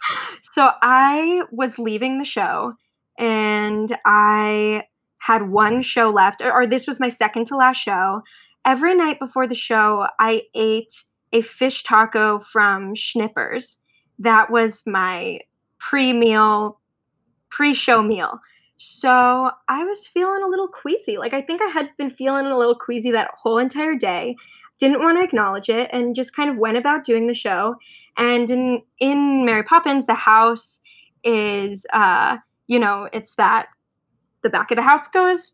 [0.52, 2.74] So I was leaving the show
[3.18, 4.84] and I
[5.20, 8.22] had one show left, or, or this was my second to last show.
[8.66, 11.04] Every night before the show, I ate
[11.34, 13.78] a fish taco from Schnippers.
[14.20, 15.40] That was my
[15.80, 16.80] pre meal,
[17.50, 18.40] pre show meal.
[18.78, 21.18] So I was feeling a little queasy.
[21.18, 24.36] Like I think I had been feeling a little queasy that whole entire day.
[24.80, 27.76] Didn't want to acknowledge it and just kind of went about doing the show.
[28.18, 30.80] And in in Mary Poppins, the house
[31.24, 32.38] is uh,
[32.68, 33.68] you know, it's that
[34.44, 35.54] the back of the house goes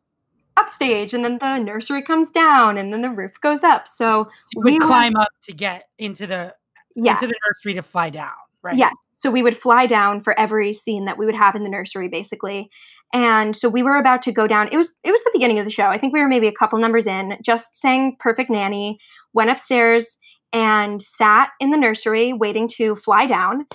[0.58, 3.88] upstage and then the nursery comes down and then the roof goes up.
[3.88, 6.56] So So We would climb up to get into the
[6.96, 7.14] yeah.
[7.14, 8.32] into the nursery to fly down,
[8.62, 8.78] right?
[8.78, 8.92] Yeah.
[9.24, 12.10] So we would fly down for every scene that we would have in the nursery,
[12.10, 12.70] basically.
[13.14, 14.68] And so we were about to go down.
[14.74, 15.86] It was it was the beginning of the show.
[15.86, 17.38] I think we were maybe a couple numbers in.
[17.42, 19.00] Just sang "Perfect Nanny,"
[19.32, 20.18] went upstairs
[20.52, 23.66] and sat in the nursery waiting to fly down.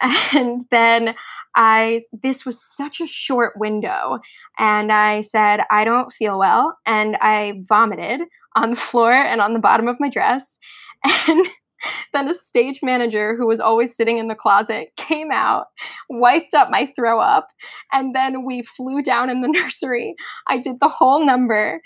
[0.32, 1.14] And then
[1.56, 4.18] I this was such a short window
[4.58, 8.22] and I said I don't feel well and I vomited
[8.54, 10.58] on the floor and on the bottom of my dress
[11.28, 11.46] and
[12.12, 15.66] then a stage manager who was always sitting in the closet came out,
[16.08, 17.48] wiped up my throw up,
[17.92, 20.14] and then we flew down in the nursery.
[20.48, 21.80] I did the whole number.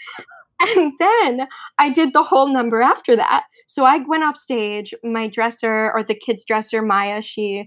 [0.61, 1.49] And then
[1.79, 3.45] I did the whole number after that.
[3.67, 4.93] So I went off stage.
[5.03, 7.67] My dresser, or the kids' dresser, Maya, she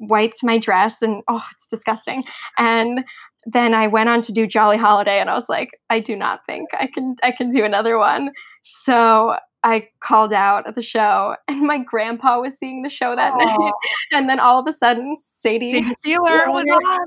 [0.00, 2.24] wiped my dress, and oh, it's disgusting.
[2.58, 3.04] And
[3.46, 6.40] then I went on to do Jolly Holiday, and I was like, I do not
[6.46, 8.32] think I can I can do another one.
[8.62, 13.32] So I called out at the show, and my grandpa was seeing the show that
[13.32, 13.44] Aww.
[13.44, 13.72] night.
[14.12, 17.06] And then all of a sudden, Sadie, Sadie Seelert was on.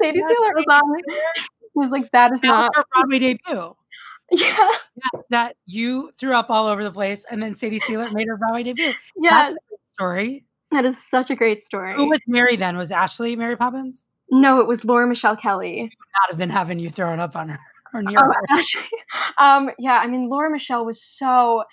[0.00, 0.96] Sadie yes, Seelert was on.
[1.36, 3.76] He was like, "That is that not her Broadway debut."
[4.32, 4.56] Yeah.
[4.56, 8.38] Yes, that you threw up all over the place, and then Sadie Seelert made her
[8.38, 8.94] Broadway debut.
[9.16, 10.44] Yeah, that's a great story.
[10.70, 11.94] That is such a great story.
[11.94, 12.78] Who was Mary then?
[12.78, 14.06] Was Ashley Mary Poppins?
[14.30, 15.76] No, it was Laura Michelle Kelly.
[15.76, 17.58] She would not have been having you thrown up on her
[17.94, 18.84] or near oh, Actually,
[19.38, 21.64] um, yeah, I mean, Laura Michelle was so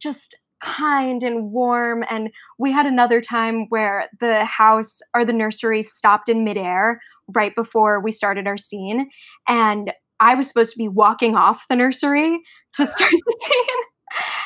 [0.00, 2.04] just kind and warm.
[2.08, 7.00] And we had another time where the house or the nursery stopped in midair
[7.34, 9.08] right before we started our scene.
[9.46, 12.40] And I was supposed to be walking off the nursery
[12.74, 13.76] to start the scene.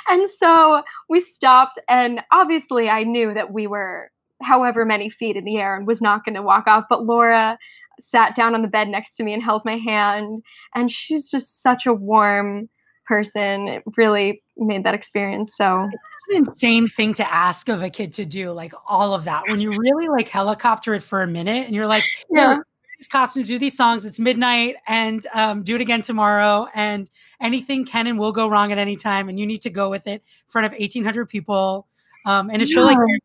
[0.08, 4.10] And so we stopped, and obviously, I knew that we were
[4.42, 6.84] however many feet in the air and was not going to walk off.
[6.90, 7.56] But Laura
[8.00, 10.42] sat down on the bed next to me and held my hand.
[10.74, 12.68] And she's just such a warm
[13.06, 13.68] person.
[13.68, 15.88] It really made that experience so
[16.30, 19.44] an insane thing to ask of a kid to do, like all of that.
[19.48, 22.58] When you really like helicopter it for a minute and you're like, yeah.
[22.98, 24.06] These costumes, do these songs.
[24.06, 26.68] It's midnight, and um, do it again tomorrow.
[26.72, 29.90] And anything can and will go wrong at any time, and you need to go
[29.90, 31.88] with it in front of 1,800 people.
[32.26, 33.18] Um, and a show like where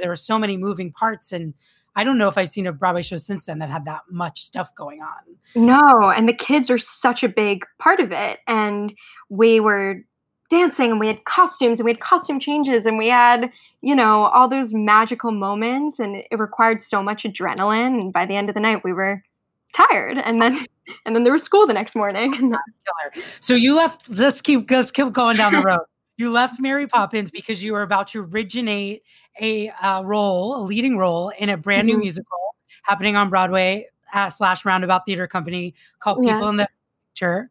[0.00, 1.52] there were so many moving parts and
[1.96, 4.42] I don't know if I've seen a Broadway show since then that had that much
[4.42, 5.36] stuff going on.
[5.54, 8.40] No, and the kids are such a big part of it.
[8.48, 8.92] And
[9.28, 10.04] we were
[10.50, 14.24] dancing and we had costumes and we had costume changes and we had, you know,
[14.26, 18.00] all those magical moments and it required so much adrenaline.
[18.00, 19.22] And by the end of the night, we were
[19.72, 20.18] tired.
[20.18, 20.66] And then
[21.06, 22.54] and then there was school the next morning.
[23.40, 25.80] so you left let's keep let's keep going down the road.
[26.16, 29.02] you left Mary Poppins because you were about to originate
[29.40, 32.02] a uh, role, a leading role in a brand new mm-hmm.
[32.02, 36.48] musical happening on Broadway uh, slash Roundabout Theater Company called People yeah.
[36.48, 36.68] in the
[37.12, 37.50] Picture.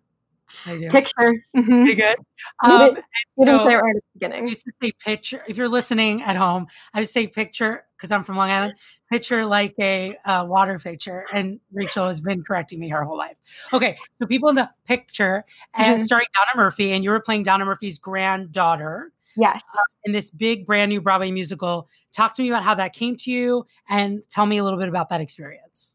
[0.65, 0.89] I do.
[0.89, 1.33] Picture.
[1.55, 1.83] Mm-hmm.
[1.83, 2.15] Pretty good.
[2.63, 2.97] Um,
[3.37, 4.43] you didn't, say right at the beginning.
[4.43, 5.43] I used to say picture.
[5.47, 8.73] If you're listening at home, I would say picture because I'm from Long Island.
[9.09, 13.37] Picture like a uh, water picture, and Rachel has been correcting me her whole life.
[13.73, 16.03] Okay, so people in the picture and mm-hmm.
[16.03, 19.12] starring Donna Murphy, and you were playing Donna Murphy's granddaughter.
[19.35, 19.61] Yes.
[19.73, 21.87] Uh, in this big brand new Broadway musical.
[22.11, 24.89] Talk to me about how that came to you and tell me a little bit
[24.89, 25.91] about that experience.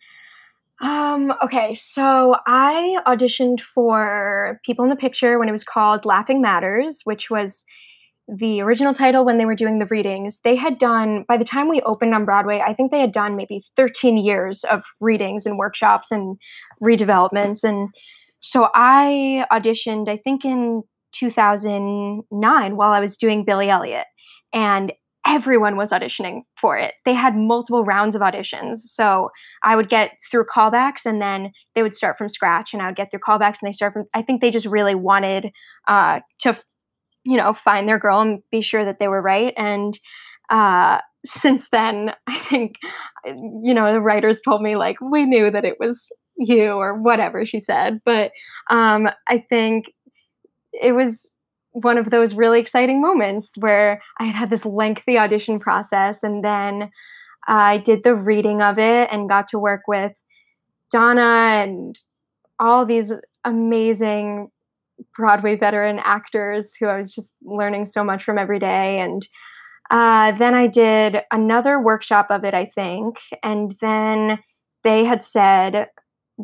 [0.80, 6.40] Um, okay, so I auditioned for People in the Picture when it was called Laughing
[6.40, 7.64] Matters, which was
[8.28, 10.38] the original title when they were doing the readings.
[10.44, 13.36] They had done, by the time we opened on Broadway, I think they had done
[13.36, 16.36] maybe 13 years of readings and workshops and
[16.80, 17.64] redevelopments.
[17.64, 17.88] And
[18.40, 24.06] so I auditioned, I think in 2009 while I was doing Billy Elliot.
[24.52, 24.92] And
[25.26, 26.94] everyone was auditioning for it.
[27.04, 28.78] They had multiple rounds of auditions.
[28.78, 29.28] So
[29.62, 32.96] I would get through callbacks and then they would start from scratch and I would
[32.96, 35.50] get through callbacks and they start from, I think they just really wanted
[35.86, 36.58] uh, to,
[37.24, 39.52] you know, find their girl and be sure that they were right.
[39.58, 39.98] And
[40.48, 42.76] uh, since then, I think,
[43.26, 47.44] you know, the writers told me like, we knew that it was you or whatever
[47.44, 48.00] she said.
[48.04, 48.30] But
[48.70, 49.86] um, I think
[50.80, 51.34] it was
[51.72, 56.44] one of those really exciting moments where I had had this lengthy audition process and
[56.44, 56.90] then
[57.46, 60.12] I did the reading of it and got to work with
[60.90, 61.98] Donna and
[62.58, 63.12] all these
[63.44, 64.50] amazing
[65.16, 69.00] Broadway veteran actors who I was just learning so much from every day.
[69.00, 69.26] And
[69.90, 73.18] uh, then I did another workshop of it, I think.
[73.42, 74.38] And then
[74.82, 75.88] they had said,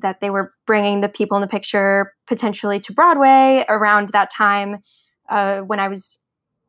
[0.02, 4.78] that they were bringing the people in the picture potentially to Broadway around that time
[5.28, 6.18] uh, when I was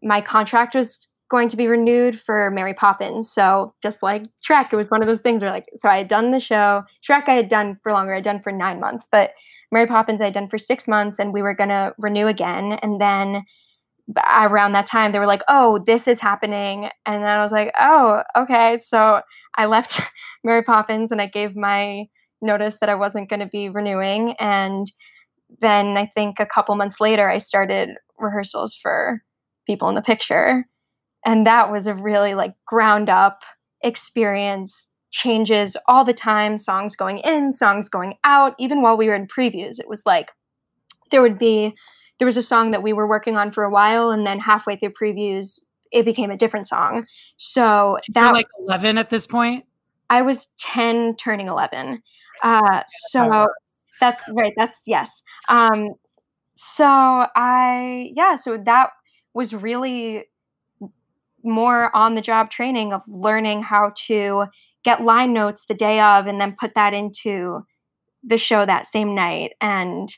[0.03, 3.31] my contract was going to be renewed for Mary Poppins.
[3.31, 6.07] So just like Shrek, it was one of those things where like so I had
[6.07, 6.83] done the show.
[7.07, 9.31] Shrek I had done for longer, I'd done for nine months, but
[9.71, 12.73] Mary Poppins I had done for six months and we were gonna renew again.
[12.83, 13.43] And then
[14.39, 16.89] around that time they were like, oh, this is happening.
[17.05, 18.79] And then I was like, oh, okay.
[18.85, 19.21] So
[19.55, 19.99] I left
[20.43, 22.05] Mary Poppins and I gave my
[22.45, 24.35] noticed that I wasn't going to be renewing.
[24.39, 24.91] And
[25.59, 29.21] then I think a couple months later, I started rehearsals for
[29.65, 30.65] people in the picture.
[31.25, 33.41] And that was a really like ground up
[33.83, 38.53] experience changes all the time songs going in, songs going out.
[38.59, 40.31] Even while we were in previews, it was like
[41.11, 41.73] there would be,
[42.19, 44.75] there was a song that we were working on for a while, and then halfway
[44.75, 45.59] through previews,
[45.91, 47.05] it became a different song.
[47.37, 49.65] So You're like 11 at this point.
[50.09, 52.01] I was 10 turning 11.
[52.43, 53.47] Uh, so
[53.99, 54.53] that's right.
[54.57, 55.21] That's yes.
[55.49, 55.89] Um,
[56.55, 58.89] so I, yeah, so that
[59.33, 60.25] was really
[61.43, 64.45] more on the job training of learning how to
[64.83, 67.65] get line notes the day of and then put that into
[68.23, 70.15] the show that same night and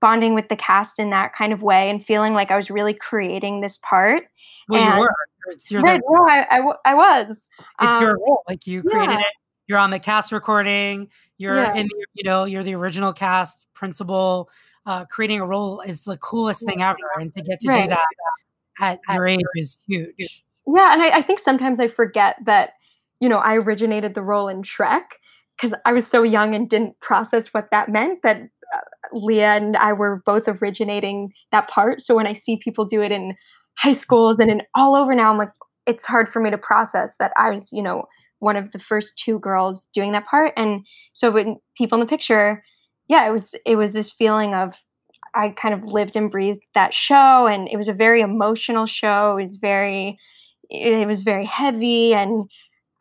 [0.00, 2.92] bonding with the cast in that kind of way and feeling like I was really
[2.92, 4.24] creating this part.
[4.68, 5.14] Well, And- you were.
[5.48, 7.48] It's your, Right, no, I, I, I was.
[7.80, 8.44] it's Um, your role.
[8.48, 9.18] Like you created yeah.
[9.18, 9.24] it.
[9.68, 11.08] You're on the cast recording.
[11.38, 11.74] You're Yeah.
[11.74, 14.50] in the, you know, you're the original cast principal.
[14.84, 16.98] Uh, creating a role is the coolest thing ever.
[17.16, 18.04] And to get to do that
[18.80, 20.44] at your age is huge.
[20.66, 22.70] Yeah, and I, I think sometimes I forget that,
[23.20, 25.02] you know, I originated the role in Shrek
[25.56, 28.38] because I was so young and didn't process what that meant that
[28.74, 28.78] uh,
[29.12, 32.00] Leah and I were both originating that part.
[32.00, 33.36] So when I see people do it in
[33.78, 35.52] high schools and in all over now, I'm like,
[35.86, 38.04] it's hard for me to process that I was, you know,
[38.42, 40.52] one of the first two girls doing that part.
[40.56, 42.64] And so when people in the picture,
[43.08, 44.74] yeah, it was it was this feeling of
[45.34, 49.36] I kind of lived and breathed that show, and it was a very emotional show.
[49.38, 50.18] It was very
[50.72, 52.50] it was very heavy and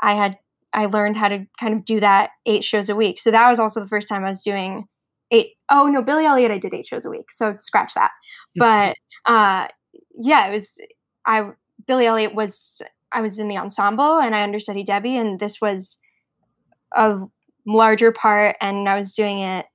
[0.01, 0.38] i had
[0.73, 3.60] i learned how to kind of do that eight shows a week so that was
[3.60, 4.86] also the first time i was doing
[5.32, 8.12] eight oh no billy elliot i did eight shows a week so scratch that
[8.58, 9.67] but uh
[10.15, 10.77] yeah it was
[11.25, 11.49] i
[11.88, 15.97] billy elliot was i was in the ensemble and i understudied debbie and this was
[16.95, 17.19] a
[17.65, 19.65] larger part and i was doing it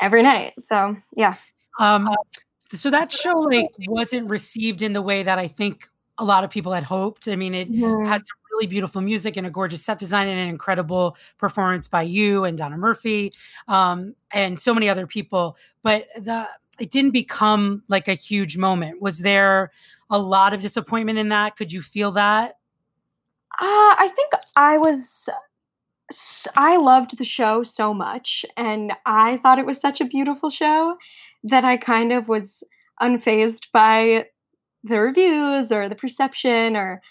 [0.00, 1.34] every night so yeah
[1.80, 2.08] Um,
[2.72, 5.88] so that show like wasn't received in the way that I think
[6.18, 7.28] a lot of people had hoped.
[7.28, 8.04] I mean, it Mhm.
[8.06, 12.02] had some really beautiful music and a gorgeous set design and an incredible performance by
[12.02, 13.32] you and Donna Murphy
[13.68, 15.56] um, and so many other people.
[15.82, 19.02] But the it didn't become like a huge moment.
[19.02, 19.70] Was there
[20.10, 21.56] a lot of disappointment in that?
[21.56, 22.56] Could you feel that?
[23.60, 25.28] Uh, I think I was.
[26.56, 30.96] I loved the show so much, and I thought it was such a beautiful show
[31.44, 32.64] that I kind of was
[33.02, 34.26] unfazed by
[34.84, 37.02] the reviews or the perception, or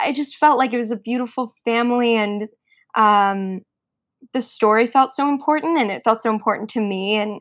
[0.00, 2.48] I just felt like it was a beautiful family, and
[2.96, 3.60] um,
[4.32, 7.40] the story felt so important, and it felt so important to me, and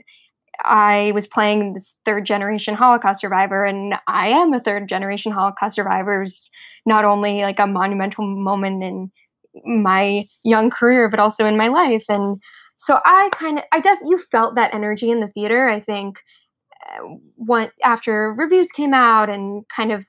[0.63, 5.75] I was playing this third generation Holocaust survivor, and I am a third generation Holocaust
[5.75, 6.19] survivor.
[6.19, 6.49] Was
[6.85, 9.11] not only like a monumental moment in
[9.65, 12.05] my young career, but also in my life.
[12.09, 12.37] And
[12.77, 15.67] so I kind of, I def, you felt that energy in the theater.
[15.67, 16.19] I think
[17.35, 20.05] what after reviews came out and kind of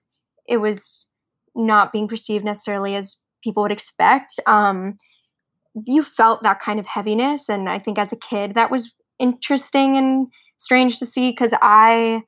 [0.46, 1.06] it was
[1.54, 4.38] not being perceived necessarily as people would expect.
[4.46, 4.96] Um,
[5.86, 9.96] you felt that kind of heaviness, and I think as a kid that was interesting
[9.96, 12.22] and strange to see because I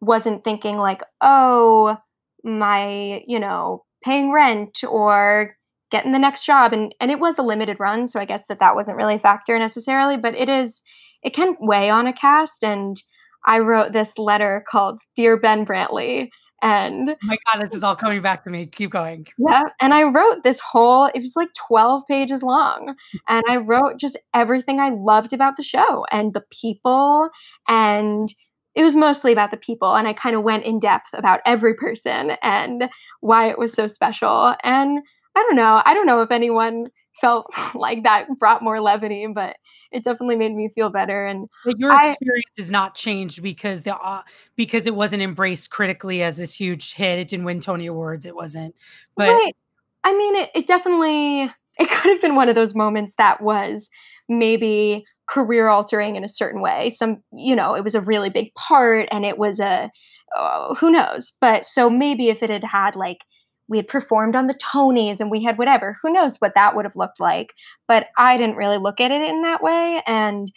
[0.00, 1.96] wasn't thinking like, oh,
[2.44, 5.54] my, you know, paying rent or
[5.90, 8.58] getting the next job and and it was a limited run so i guess that
[8.60, 10.82] that wasn't really a factor necessarily but it is
[11.22, 13.02] it can weigh on a cast and
[13.46, 16.28] i wrote this letter called dear ben brantley
[16.62, 18.66] and Oh my God, this is all coming back to me.
[18.66, 19.26] Keep going.
[19.38, 22.94] yeah and i wrote this whole it was like 12 pages long
[23.28, 27.28] and i wrote just everything i loved about the show and the people
[27.68, 28.34] and
[28.74, 31.74] it was mostly about the people and i kind of went in depth about every
[31.74, 32.88] person and
[33.20, 35.00] why it was so special and
[35.36, 36.86] i don't know i don't know if anyone
[37.20, 39.56] felt like that brought more levity but
[39.92, 43.82] it definitely made me feel better and But your I- experience is not changed because
[43.82, 44.22] the uh,
[44.56, 47.18] because it wasn't embraced critically as this huge hit.
[47.18, 48.26] It didn't win Tony Awards.
[48.26, 48.74] It wasn't.
[49.16, 49.56] But right.
[50.04, 53.88] I mean, it, it definitely it could have been one of those moments that was
[54.28, 56.90] maybe career altering in a certain way.
[56.90, 59.90] Some, you know, it was a really big part, and it was a
[60.36, 61.32] uh, who knows.
[61.40, 63.24] But so maybe if it had had like
[63.70, 66.84] we had performed on the Tonys and we had whatever, who knows what that would
[66.84, 67.54] have looked like.
[67.86, 70.52] But I didn't really look at it in that way, and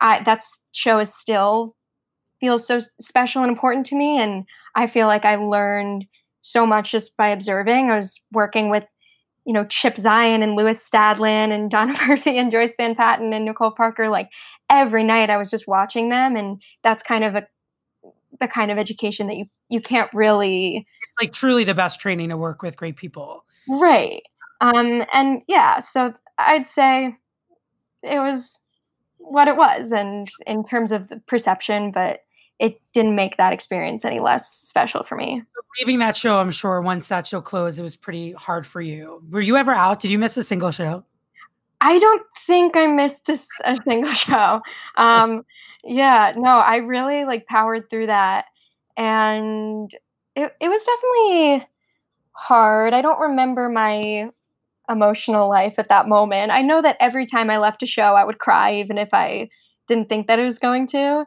[0.00, 1.74] I that show is still
[2.40, 4.44] feels so special and important to me, and
[4.76, 6.06] I feel like I learned
[6.42, 7.90] so much just by observing.
[7.90, 8.84] I was working with,
[9.44, 13.44] you know, Chip Zien and Lewis Stadlen and Donna Murphy and Joyce Van Patten and
[13.44, 14.08] Nicole Parker.
[14.08, 14.30] Like
[14.70, 16.36] every night I was just watching them.
[16.36, 17.46] And that's kind of a
[18.40, 22.28] the kind of education that you you can't really it's like truly the best training
[22.30, 23.44] to work with great people.
[23.68, 24.22] right.
[24.60, 27.16] Um and yeah, so I'd say
[28.02, 28.60] it was
[29.18, 32.20] what it was and in terms of the perception, but
[32.60, 35.42] it didn't make that experience any less special for me.
[35.54, 38.80] So leaving that show, I'm sure once that show closed, it was pretty hard for
[38.80, 39.22] you.
[39.30, 40.00] Were you ever out?
[40.00, 41.04] Did you miss a single show?
[41.80, 44.60] I don't think I missed a, a single show.
[44.96, 45.44] Um,
[45.82, 48.46] yeah, no, I really like powered through that,
[48.96, 49.90] and
[50.36, 51.68] it it was definitely
[52.32, 52.92] hard.
[52.92, 54.30] I don't remember my
[54.88, 56.52] emotional life at that moment.
[56.52, 59.48] I know that every time I left a show, I would cry, even if I
[59.86, 61.26] didn't think that it was going to.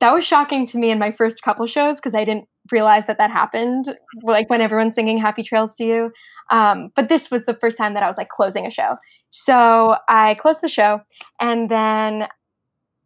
[0.00, 3.18] That was shocking to me in my first couple shows because I didn't realize that
[3.18, 6.12] that happened, like when everyone's singing Happy Trails to You.
[6.50, 8.96] Um, but this was the first time that I was like closing a show.
[9.30, 11.00] So I closed the show
[11.40, 12.28] and then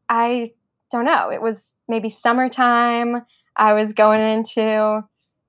[0.08, 0.52] I
[0.90, 3.22] don't know, it was maybe summertime.
[3.56, 5.02] I was going into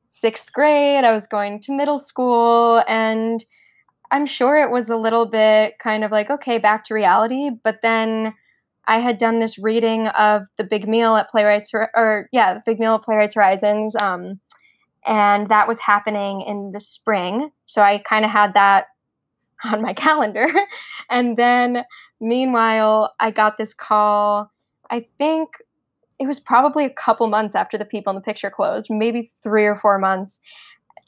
[0.10, 3.44] sixth grade, I was going to middle school, and
[4.12, 7.52] I'm sure it was a little bit kind of like, okay, back to reality.
[7.64, 8.34] But then
[8.88, 12.80] I had done this reading of The Big Meal at Playwrights, or, yeah, The Big
[12.80, 13.96] Meal at Playwrights Horizons.
[13.96, 14.40] Um,
[15.06, 17.52] and that was happening in the spring.
[17.66, 18.88] So I kind of had that
[19.64, 20.48] on my calendar.
[21.10, 21.84] and then
[22.20, 24.52] meanwhile, I got this call,
[24.90, 25.50] I think
[26.20, 29.66] it was probably a couple months after the people in the picture closed, maybe three
[29.66, 30.40] or four months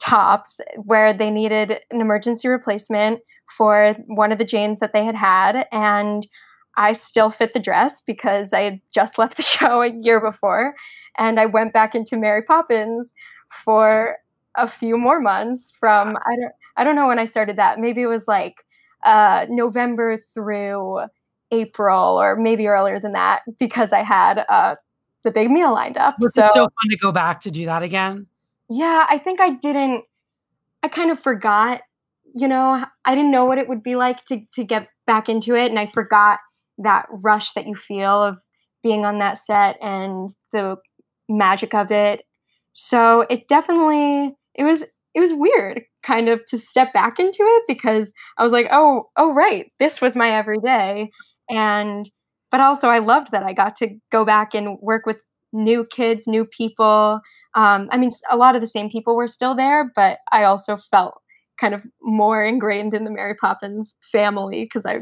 [0.00, 3.20] tops where they needed an emergency replacement
[3.56, 5.66] for one of the Janes that they had had.
[5.70, 6.26] And
[6.76, 10.74] I still fit the dress because I had just left the show a year before.
[11.18, 13.12] And I went back into Mary Poppins
[13.64, 14.16] for
[14.56, 17.78] a few more months from I don't I don't know when I started that.
[17.78, 18.56] Maybe it was like
[19.04, 21.00] uh, November through
[21.50, 24.76] April or maybe earlier than that because I had uh,
[25.24, 26.16] the big meal lined up.
[26.20, 28.26] Was so, it so fun to go back to do that again?
[28.68, 30.04] Yeah, I think I didn't.
[30.82, 31.82] I kind of forgot.
[32.34, 35.54] You know, I didn't know what it would be like to to get back into
[35.54, 36.40] it, and I forgot
[36.78, 38.38] that rush that you feel of
[38.82, 40.76] being on that set and the
[41.28, 42.24] magic of it.
[42.72, 47.62] So it definitely it was it was weird kind of to step back into it
[47.68, 51.10] because I was like, oh, oh right, this was my everyday.
[51.50, 52.10] And
[52.52, 55.16] but also I loved that I got to go back and work with
[55.52, 57.20] new kids, new people,
[57.54, 60.78] um, I mean, a lot of the same people were still there, but I also
[60.90, 61.20] felt
[61.58, 65.00] kind of more ingrained in the Mary Poppins family because I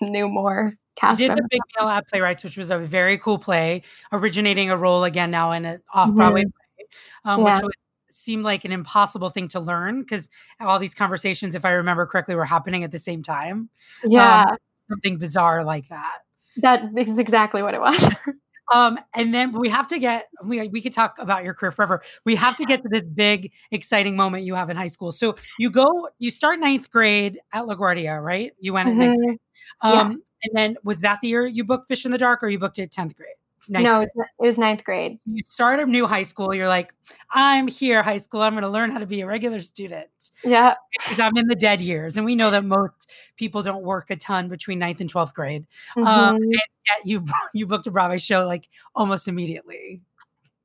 [0.00, 0.74] knew more.
[0.96, 3.82] Cast you did the Big Meal at Playwrights, which was a very cool play,
[4.12, 6.50] originating a role again now in an off Broadway mm-hmm.
[6.76, 6.86] play,
[7.24, 7.54] um, yeah.
[7.54, 7.72] which was,
[8.10, 10.28] seemed like an impossible thing to learn because
[10.58, 13.70] all these conversations, if I remember correctly, were happening at the same time.
[14.04, 14.56] Yeah, um,
[14.88, 16.18] something bizarre like that.
[16.58, 18.14] That is exactly what it was.
[18.70, 22.02] Um, and then we have to get we we could talk about your career forever.
[22.24, 25.12] We have to get to this big, exciting moment you have in high school.
[25.12, 28.52] So you go, you start ninth grade at LaGuardia, right?
[28.60, 29.00] You went mm-hmm.
[29.00, 29.38] at ninth grade.
[29.80, 30.16] Um, yeah.
[30.44, 32.78] and then was that the year you booked Fish in the Dark, or you booked
[32.78, 33.34] it tenth grade?
[33.68, 34.08] No, grade.
[34.16, 35.18] it was ninth grade.
[35.26, 36.54] You start a new high school.
[36.54, 36.92] You're like,
[37.30, 38.40] I'm here, high school.
[38.40, 40.08] I'm going to learn how to be a regular student.
[40.44, 40.74] Yeah.
[40.98, 42.16] Because I'm in the dead years.
[42.16, 45.66] And we know that most people don't work a ton between ninth and 12th grade.
[45.96, 46.08] Um, mm-hmm.
[46.08, 50.00] Um, and yet you, you booked a Broadway show like almost immediately.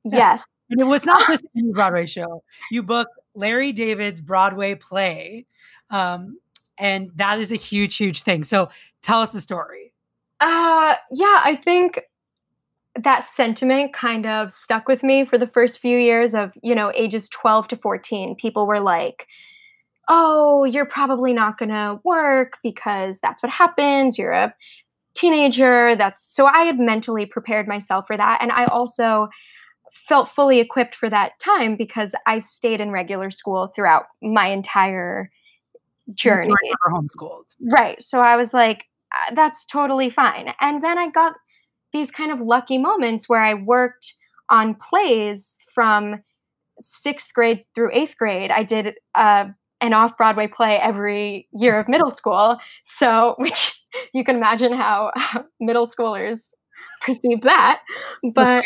[0.04, 0.44] That's, yes.
[0.70, 2.42] And it was not just any Broadway show.
[2.70, 5.46] You booked Larry David's Broadway play.
[5.90, 6.38] Um,
[6.78, 8.42] and that is a huge, huge thing.
[8.42, 8.68] So
[9.02, 9.92] tell us the story.
[10.40, 12.00] Uh, yeah, I think
[13.02, 16.92] that sentiment kind of stuck with me for the first few years of, you know,
[16.94, 18.36] ages 12 to 14.
[18.36, 19.26] People were like,
[20.08, 24.16] oh, you're probably not going to work because that's what happens.
[24.16, 24.54] You're a
[25.14, 25.96] teenager.
[25.96, 28.38] That's so I had mentally prepared myself for that.
[28.40, 29.28] And I also
[29.92, 35.30] felt fully equipped for that time because I stayed in regular school throughout my entire
[36.14, 36.52] journey.
[36.86, 37.44] Were homeschooled.
[37.60, 38.00] Right.
[38.02, 40.52] So I was like, uh, that's totally fine.
[40.60, 41.34] And then I got
[41.92, 44.14] these kind of lucky moments where I worked
[44.48, 46.22] on plays from
[46.80, 48.50] sixth grade through eighth grade.
[48.50, 49.46] I did uh,
[49.80, 52.58] an off Broadway play every year of middle school.
[52.84, 53.72] So, which
[54.12, 55.12] you can imagine how
[55.60, 56.40] middle schoolers
[57.02, 57.80] perceive that.
[58.34, 58.64] But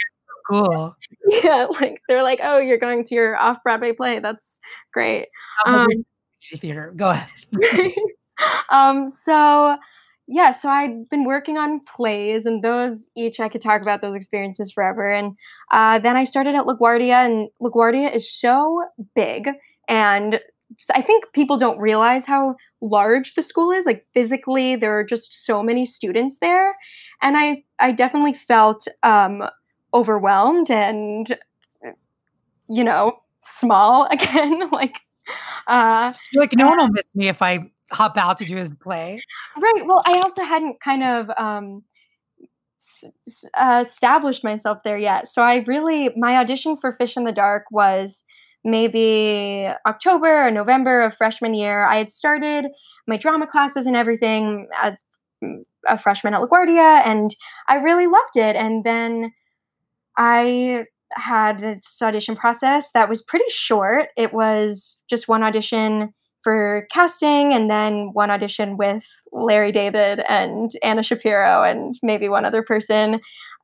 [0.51, 0.97] cool.
[1.45, 4.19] Yeah, like they're like, oh, you're going to your off Broadway play.
[4.19, 4.59] That's
[4.93, 5.29] great.
[5.65, 5.87] Um,
[6.57, 6.93] theater.
[6.97, 7.29] Go ahead.
[8.71, 9.77] um, so
[10.33, 14.15] yeah, so I'd been working on plays, and those each I could talk about those
[14.15, 15.11] experiences forever.
[15.11, 15.37] And
[15.73, 18.85] uh, then I started at LaGuardia, and LaGuardia is so
[19.17, 19.49] big,
[19.89, 20.41] and
[20.95, 23.87] I think people don't realize how large the school is.
[23.87, 26.77] Like physically, there are just so many students there,
[27.21, 29.43] and I I definitely felt um,
[29.93, 31.37] overwhelmed and
[32.69, 34.71] you know small again.
[34.71, 34.95] like
[35.67, 39.23] uh, like no one will miss me if I hop out to do his play.
[39.57, 39.87] Right.
[39.87, 41.83] Well, I also hadn't kind of um,
[43.55, 45.29] uh, established myself there yet.
[45.29, 48.25] So I really my audition for Fish in the Dark was
[48.65, 51.85] maybe October or November of freshman year.
[51.85, 52.67] I had started
[53.07, 55.03] my drama classes and everything as
[55.89, 57.35] a freshman at LaGuardia, and
[57.69, 58.57] I really loved it.
[58.57, 59.33] And then
[60.17, 64.09] I had this audition process that was pretty short.
[64.17, 66.13] It was just one audition
[66.43, 72.45] for casting and then one audition with Larry David and Anna Shapiro and maybe one
[72.45, 73.21] other person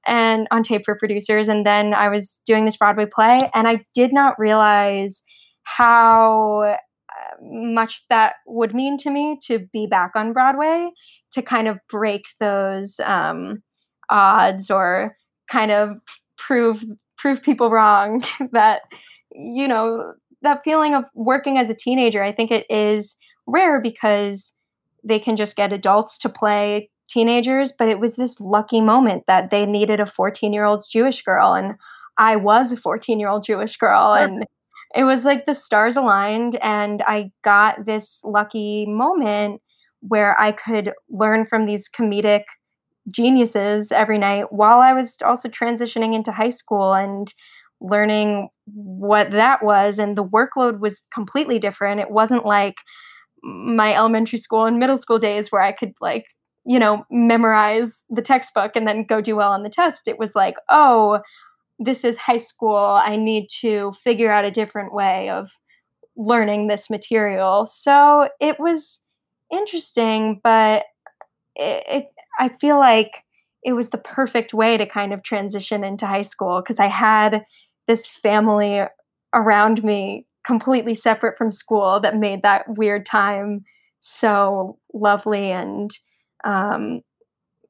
[0.07, 1.49] and on tape for producers.
[1.49, 5.23] And then I was doing this Broadway play and I did not realize
[5.65, 10.91] how uh, much that would mean to me to be back on Broadway
[11.33, 13.63] to kind of break those um,
[14.11, 15.17] odds or
[15.51, 15.99] kind of
[16.39, 16.85] prove
[17.19, 18.23] prove people wrong
[18.53, 18.83] that
[19.33, 20.13] you know
[20.47, 23.17] that feeling of working as a teenager i think it is
[23.47, 24.55] rare because
[25.05, 29.51] they can just get adults to play teenagers but it was this lucky moment that
[29.51, 31.75] they needed a 14 year old jewish girl and
[32.19, 34.45] i was a 14 year old jewish girl and
[34.95, 39.61] it was like the stars aligned and i got this lucky moment
[40.01, 42.45] where i could learn from these comedic
[43.11, 47.33] geniuses every night while I was also transitioning into high school and
[47.81, 49.99] learning what that was.
[49.99, 52.01] And the workload was completely different.
[52.01, 52.77] It wasn't like
[53.43, 56.25] my elementary school and middle school days where I could, like,
[56.65, 60.09] you know, memorize the textbook and then go do well on the test.
[60.09, 61.21] It was like, oh,
[61.79, 62.77] this is high school.
[62.77, 65.51] I need to figure out a different way of
[66.17, 67.67] learning this material.
[67.67, 69.01] So it was
[69.53, 70.87] interesting, but
[71.55, 72.07] it, it
[72.39, 73.23] I feel like
[73.63, 77.45] it was the perfect way to kind of transition into high school because I had
[77.87, 78.83] this family
[79.35, 83.65] around me completely separate from school that made that weird time
[84.01, 85.99] so lovely and
[86.45, 87.03] um,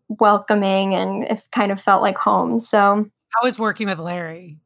[0.09, 2.61] welcoming and it kind of felt like home.
[2.61, 2.77] So
[3.31, 4.59] how was working with Larry?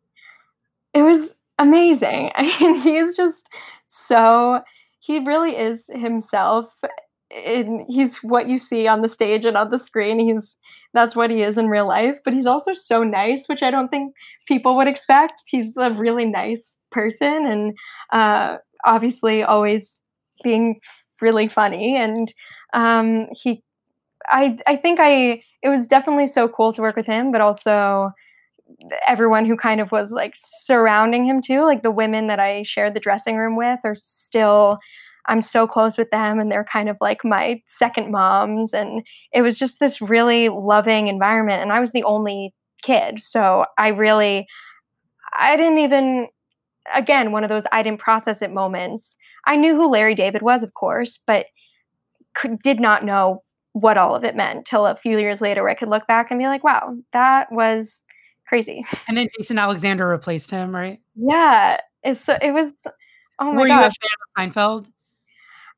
[0.92, 2.32] It was amazing.
[2.34, 3.48] I mean, he's just
[3.86, 4.62] so
[4.98, 6.72] he really is himself
[7.30, 10.18] and he's what you see on the stage and on the screen.
[10.18, 10.56] He's
[10.92, 13.88] that's what he is in real life, but he's also so nice, which I don't
[13.88, 14.12] think
[14.48, 15.42] people would expect.
[15.46, 17.76] He's a really nice person and
[18.12, 20.00] uh, obviously always
[20.42, 20.80] being
[21.20, 21.96] really funny.
[21.96, 22.32] And
[22.72, 23.62] um, he,
[24.30, 28.10] I, I think I, it was definitely so cool to work with him, but also
[29.06, 31.62] everyone who kind of was like surrounding him too.
[31.62, 34.78] Like the women that I shared the dressing room with are still
[35.26, 38.72] I'm so close with them and they're kind of like my second moms.
[38.72, 41.62] And it was just this really loving environment.
[41.62, 43.20] And I was the only kid.
[43.20, 44.46] So I really,
[45.34, 46.28] I didn't even,
[46.94, 49.16] again, one of those I didn't process it moments.
[49.46, 51.46] I knew who Larry David was, of course, but
[52.34, 53.42] could, did not know
[53.72, 56.30] what all of it meant till a few years later where I could look back
[56.30, 58.00] and be like, wow, that was
[58.46, 58.84] crazy.
[59.06, 60.98] And then Jason Alexander replaced him, right?
[61.14, 61.80] Yeah.
[62.02, 62.72] It's it was
[63.38, 63.92] oh my Were gosh.
[64.02, 64.08] you
[64.38, 64.90] a fan of Seinfeld?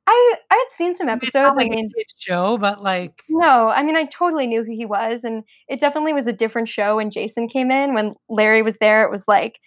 [0.07, 1.57] I I had seen some episodes.
[1.57, 4.85] like I mean, a show, but like no, I mean, I totally knew who he
[4.85, 7.95] was, and it definitely was a different show when Jason came in.
[7.95, 9.59] When Larry was there, it was like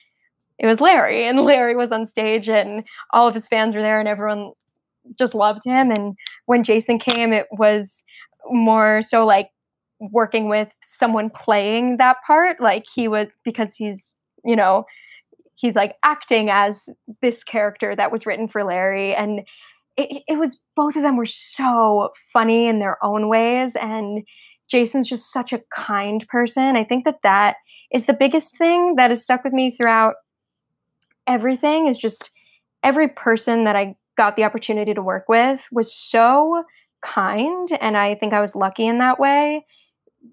[0.59, 3.99] it was Larry, and Larry was on stage, and all of his fans were there,
[3.99, 4.51] and everyone
[5.17, 5.91] just loved him.
[5.91, 6.15] And
[6.45, 8.03] when Jason came, it was
[8.49, 9.49] more so like
[9.99, 12.59] working with someone playing that part.
[12.59, 14.85] Like he was because he's you know
[15.55, 16.89] he's like acting as
[17.21, 19.41] this character that was written for Larry, and
[19.97, 24.23] it, it was both of them were so funny in their own ways and
[24.69, 26.75] jason's just such a kind person.
[26.75, 27.57] I think that that
[27.91, 30.15] is the biggest thing that has stuck with me throughout
[31.27, 32.31] everything is just
[32.83, 36.63] every person that i got the opportunity to work with was so
[37.01, 39.65] kind and i think i was lucky in that way.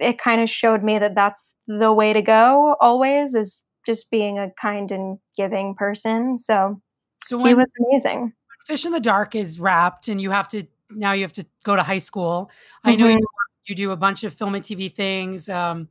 [0.01, 4.39] It kind of showed me that that's the way to go always is just being
[4.39, 6.39] a kind and giving person.
[6.39, 6.81] So,
[7.25, 8.33] so when, he was amazing
[8.65, 11.77] Fish in the Dark is wrapped, and you have to now you have to go
[11.77, 12.51] to high school.
[12.51, 12.89] Mm-hmm.
[12.89, 13.25] I know you, mm-hmm.
[13.67, 15.89] you, do a bunch of film and TV things, um,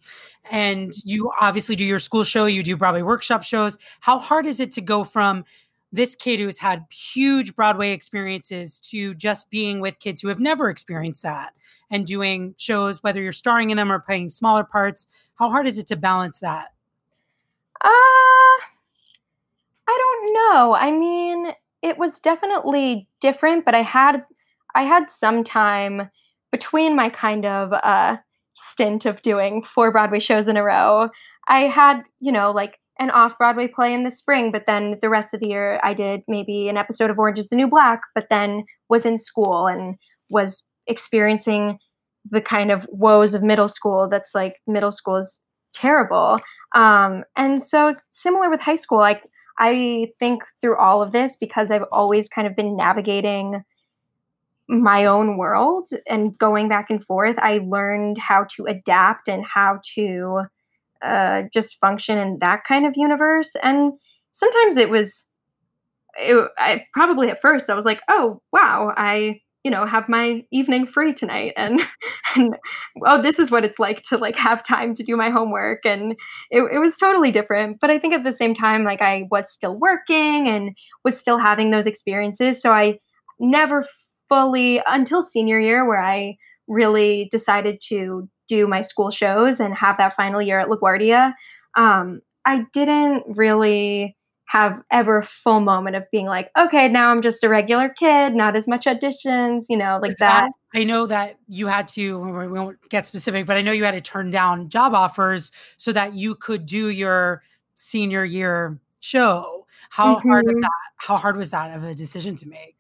[0.52, 2.46] and you obviously do your school show.
[2.46, 3.78] You do Broadway workshop shows.
[4.00, 5.46] How hard is it to go from
[5.92, 10.70] this kid who's had huge Broadway experiences to just being with kids who have never
[10.70, 11.54] experienced that
[11.90, 15.06] and doing shows, whether you're starring in them or playing smaller parts?
[15.36, 16.68] How hard is it to balance that?
[17.84, 17.88] Uh,
[19.88, 20.74] I don't know.
[20.74, 24.24] I mean, it was definitely different, but I had
[24.76, 26.10] I had some time
[26.52, 28.18] between my kind of uh,
[28.56, 31.10] stint of doing four Broadway shows in a row.
[31.48, 35.10] I had, you know, like an off Broadway play in the spring, but then the
[35.10, 38.02] rest of the year I did maybe an episode of Orange is the New Black,
[38.16, 39.96] but then was in school and
[40.30, 41.80] was experiencing
[42.30, 46.40] the kind of woes of middle school that's like middle school is terrible
[46.76, 49.24] um, and so similar with high school like
[49.60, 53.64] i think through all of this because i've always kind of been navigating
[54.68, 59.80] my own world and going back and forth i learned how to adapt and how
[59.84, 60.42] to
[61.02, 63.56] uh, just function in that kind of universe.
[63.64, 63.94] And
[64.32, 65.26] sometimes it was
[66.18, 70.44] it, I probably at first I was like, oh wow, I you know have my
[70.52, 71.82] evening free tonight, and
[72.36, 72.56] and
[73.06, 76.14] oh this is what it's like to like have time to do my homework, and
[76.50, 77.80] it, it was totally different.
[77.80, 81.38] But I think at the same time, like I was still working and was still
[81.38, 83.00] having those experiences, so I
[83.40, 83.86] never
[84.30, 86.38] fully until senior year where I
[86.68, 91.34] really decided to do my school shows and have that final year at LaGuardia.
[91.76, 94.16] Um, I didn't really
[94.52, 98.58] have ever full moment of being like, okay, now I'm just a regular kid, not
[98.58, 100.78] as much auditions, you know, like that, that.
[100.78, 103.92] I know that you had to, we won't get specific, but I know you had
[103.94, 107.42] to turn down job offers so that you could do your
[107.76, 109.68] senior year show.
[109.90, 110.28] How mm-hmm.
[110.28, 110.72] hard was that?
[110.98, 112.76] How hard was that of a decision to make?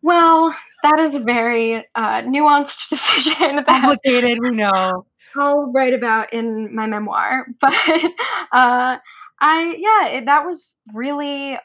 [0.00, 3.62] Well, that is a very uh, nuanced decision.
[3.64, 5.04] Complicated, we know.
[5.36, 7.74] I'll write about in my memoir, but
[8.52, 8.96] uh,
[9.40, 11.58] I yeah, it, that was really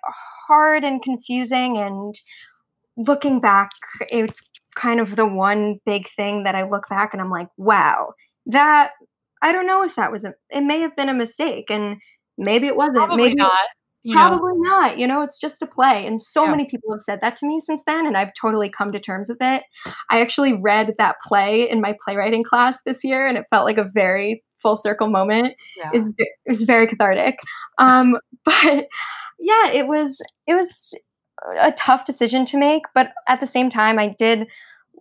[0.47, 2.15] hard and confusing and
[2.97, 3.71] looking back,
[4.01, 4.39] it's
[4.75, 8.13] kind of the one big thing that I look back and I'm like, wow,
[8.47, 8.91] that
[9.41, 11.97] I don't know if that was a it may have been a mistake and
[12.37, 13.07] maybe it wasn't.
[13.07, 13.67] Probably maybe not.
[14.11, 14.69] Probably know.
[14.69, 14.99] not.
[14.99, 16.05] You know, it's just a play.
[16.05, 16.51] And so yeah.
[16.51, 19.29] many people have said that to me since then, and I've totally come to terms
[19.29, 19.63] with it.
[20.11, 23.79] I actually read that play in my playwriting class this year, and it felt like
[23.79, 25.53] a very full circle moment.
[25.77, 25.91] Yeah.
[25.93, 27.37] Is it was very cathartic.
[27.77, 28.87] Um, but
[29.39, 30.95] yeah, it was it was
[31.59, 34.47] a tough decision to make, but at the same time, I did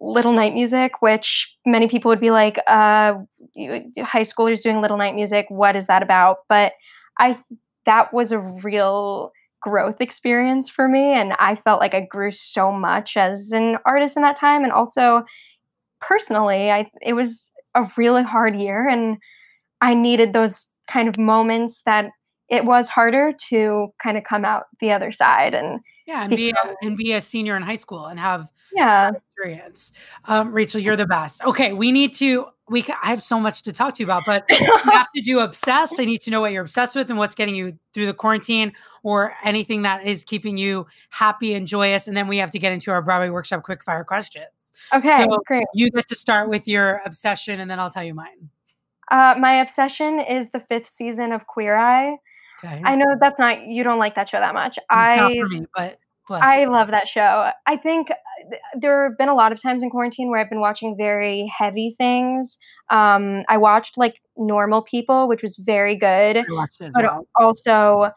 [0.00, 3.14] little night music, which many people would be like, uh,
[4.02, 5.46] high schoolers doing little night music.
[5.48, 6.38] What is that about?
[6.48, 6.72] But
[7.18, 7.38] I
[7.86, 12.70] that was a real growth experience for me, and I felt like I grew so
[12.70, 15.24] much as an artist in that time, and also
[16.00, 19.16] personally, I it was a really hard year, and
[19.80, 22.10] I needed those kind of moments that
[22.48, 26.50] it was harder to kind of come out the other side and yeah and be
[26.50, 29.12] a, and be a senior in high school and have yeah.
[29.12, 29.92] experience.
[30.26, 31.44] Um, rachel you're the best.
[31.44, 34.44] Okay we need to we i have so much to talk to you about but
[34.50, 35.98] we have to do obsessed.
[35.98, 38.72] I need to know what you're obsessed with and what's getting you through the quarantine
[39.02, 42.72] or anything that is keeping you happy and joyous and then we have to get
[42.72, 44.46] into our broadway workshop quick fire questions.
[44.92, 45.66] Okay so great.
[45.74, 48.50] you get to start with your obsession and then i'll tell you mine
[49.14, 52.16] uh, my obsession is the fifth season of Queer Eye.
[52.64, 52.82] Okay.
[52.84, 54.76] I know that's not you don't like that show that much.
[54.90, 55.98] I me, but
[56.28, 57.50] I love that show.
[57.66, 60.60] I think uh, there have been a lot of times in quarantine where I've been
[60.60, 62.58] watching very heavy things.
[62.90, 66.44] Um, I watched like Normal People, which was very good,
[66.92, 67.28] but well.
[67.38, 68.10] also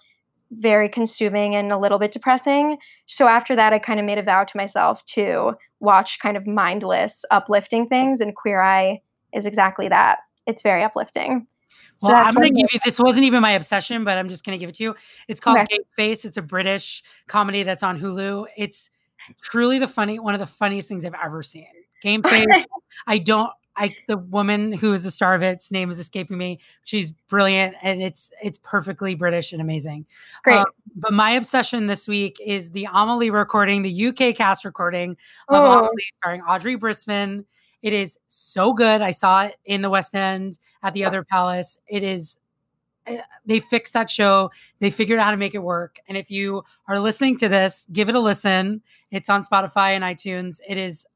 [0.51, 2.77] very consuming and a little bit depressing.
[3.05, 6.47] So after that, I kind of made a vow to myself to watch kind of
[6.47, 11.45] mindless, uplifting things, and Queer Eye is exactly that it's very uplifting.
[11.93, 14.45] So well, I'm going to give you this wasn't even my obsession, but I'm just
[14.45, 14.95] going to give it to you.
[15.27, 15.77] It's called okay.
[15.77, 16.25] Game Face.
[16.25, 18.47] It's a British comedy that's on Hulu.
[18.55, 18.89] It's
[19.41, 21.67] truly the funny one of the funniest things I've ever seen.
[22.01, 22.45] Game Face.
[23.05, 26.59] I don't I the woman who is the star of its name is escaping me.
[26.83, 30.05] She's brilliant and it's it's perfectly British and amazing.
[30.43, 30.57] Great.
[30.57, 35.11] Um, but my obsession this week is the Amelie recording, the UK cast recording
[35.47, 35.79] of oh.
[35.79, 37.45] Amelie starring Audrey Brisson
[37.88, 39.01] it is so good.
[39.01, 41.79] I saw it in the West End at the other palace.
[41.88, 42.38] It is
[43.05, 44.51] eh, they fixed that show.
[44.81, 45.99] They figured out how to make it work.
[46.09, 48.81] And if you are listening to this, give it a listen.
[49.09, 50.59] It's on Spotify and iTunes.
[50.67, 51.07] It is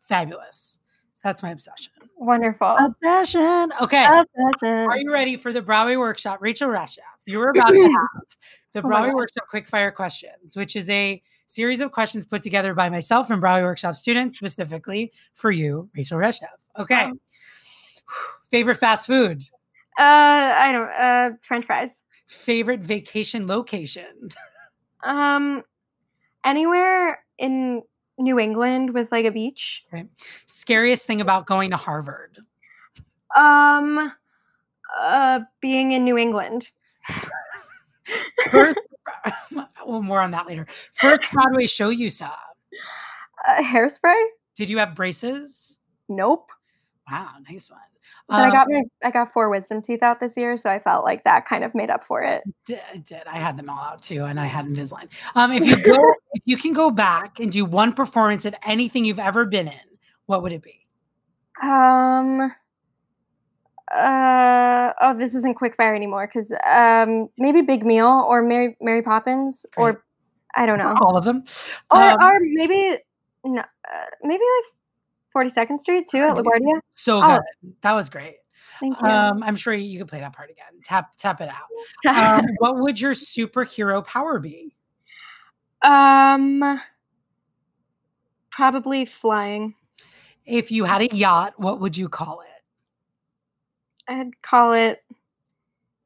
[0.00, 0.80] fabulous.
[1.16, 1.92] So that's my obsession.
[2.16, 2.74] Wonderful.
[2.78, 3.70] Obsession.
[3.82, 4.06] Okay.
[4.06, 4.86] Obsession.
[4.88, 6.38] Are you ready for the Broadway workshop?
[6.40, 8.26] Rachel Resheff, you're about to have
[8.72, 12.74] the oh Broadway Workshop Quick Fire Questions, which is a series of questions put together
[12.74, 16.48] by myself and Broadway Workshop students specifically for you, Rachel Resheff.
[16.78, 17.04] Okay.
[17.04, 17.20] Um,
[18.50, 19.42] Favorite fast food?
[19.98, 20.90] Uh, I don't.
[20.90, 22.02] Uh, French fries.
[22.26, 24.28] Favorite vacation location?
[25.04, 25.62] um,
[26.44, 27.82] anywhere in
[28.18, 29.84] New England with like a beach.
[29.92, 30.06] Okay.
[30.46, 32.38] Scariest thing about going to Harvard?
[33.36, 34.12] Um,
[34.96, 36.68] uh, being in New England.
[38.50, 38.80] First,
[39.86, 40.66] well, more on that later.
[40.92, 42.34] First Broadway show you saw?
[43.48, 44.22] Uh, hairspray.
[44.54, 45.78] Did you have braces?
[46.08, 46.50] Nope.
[47.10, 47.80] Wow, nice one.
[48.28, 50.78] But um, I got my I got four wisdom teeth out this year, so I
[50.78, 52.42] felt like that kind of made up for it.
[52.66, 53.22] Did, did.
[53.26, 55.08] I had them all out too, and I had Invisalign.
[55.34, 59.04] Um, if you go, if you can go back and do one performance of anything
[59.04, 59.80] you've ever been in,
[60.26, 60.86] what would it be?
[61.62, 62.52] Um.
[63.94, 69.02] Uh oh, this isn't quick fire anymore because um maybe Big Meal or Mary Mary
[69.02, 69.82] Poppins Great.
[69.84, 70.04] or
[70.56, 71.44] I don't know All of them.
[71.90, 72.98] or Um, or maybe
[73.44, 74.72] no uh, maybe like
[75.32, 76.34] Forty Second Street too at.
[76.36, 76.80] LaGuardia.
[76.94, 77.38] so oh.
[77.62, 77.74] good.
[77.82, 78.36] That was great.
[78.80, 79.06] Thank you.
[79.08, 80.80] Um, I'm sure you could play that part again.
[80.84, 81.68] Tap tap it out.
[82.40, 84.74] Um, what would your superhero power be?
[85.82, 86.80] um,
[88.50, 89.74] probably flying.
[90.46, 92.53] If you had a yacht, what would you call it?
[94.08, 95.02] I'd call it.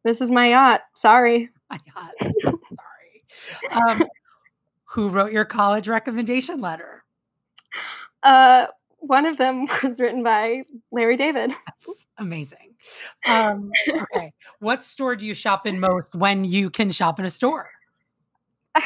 [0.04, 0.82] This is my yacht.
[0.94, 1.50] Sorry.
[1.70, 2.32] My yacht.
[2.42, 3.70] Sorry.
[3.72, 4.04] Um,
[4.84, 7.04] who wrote your college recommendation letter?
[8.22, 8.66] Uh,
[8.98, 11.50] one of them was written by Larry David.
[11.66, 12.74] That's amazing.
[13.26, 14.32] Um, okay.
[14.60, 17.70] What store do you shop in most when you can shop in a store?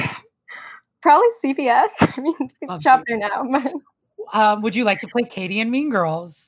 [1.02, 1.90] Probably CVS.
[2.00, 3.44] I mean, Love shop there now.
[3.50, 3.72] But
[4.32, 6.46] Um, would you like to play Katie and Mean Girls?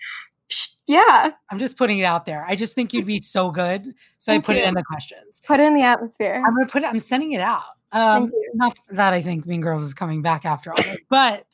[0.86, 2.44] Yeah, I'm just putting it out there.
[2.46, 3.86] I just think you'd be so good.
[4.18, 5.40] So Thank I put it in the questions.
[5.46, 6.42] put it in the atmosphere.
[6.46, 7.62] I'm gonna put it, I'm sending it out.
[7.92, 11.46] Um, not that I think Mean Girls is coming back after all, but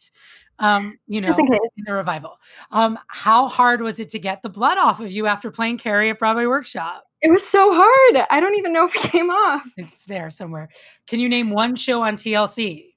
[0.59, 1.59] um, you know, Just in case.
[1.78, 2.36] in the revival.
[2.70, 6.11] Um, how hard was it to get the blood off of you after playing Carrie
[6.11, 7.05] at Broadway Workshop?
[7.22, 8.26] It was so hard.
[8.30, 9.62] I don't even know if it came off.
[9.76, 10.68] It's there somewhere.
[11.07, 12.93] Can you name one show on TLC?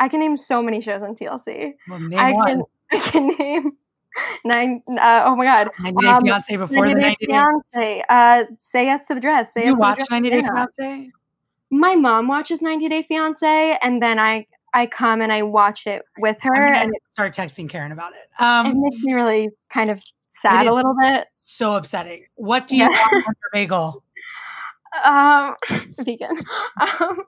[0.00, 1.72] I can name so many shows on TLC.
[1.88, 2.46] Well, I one.
[2.46, 2.62] can.
[2.92, 3.72] I can name
[4.44, 4.82] nine.
[4.88, 5.70] Uh, oh my god.
[5.80, 7.32] 90 Day um, Fiance before the 90 90 Day.
[7.32, 8.04] Fiance.
[8.08, 9.52] Uh, say yes to the dress.
[9.54, 11.10] Say yes You to watch the 90 Day Fiance?
[11.70, 16.02] My mom watches 90 Day Fiance, and then I I come and I watch it
[16.18, 18.28] with her, I'm and start texting Karen about it.
[18.38, 21.26] it Um, makes me really kind of sad a little bit.
[21.36, 22.24] so upsetting.
[22.34, 22.88] What do you Yeah.
[22.88, 24.04] want on your bagel?
[25.04, 25.56] Um,
[26.04, 26.40] vegan.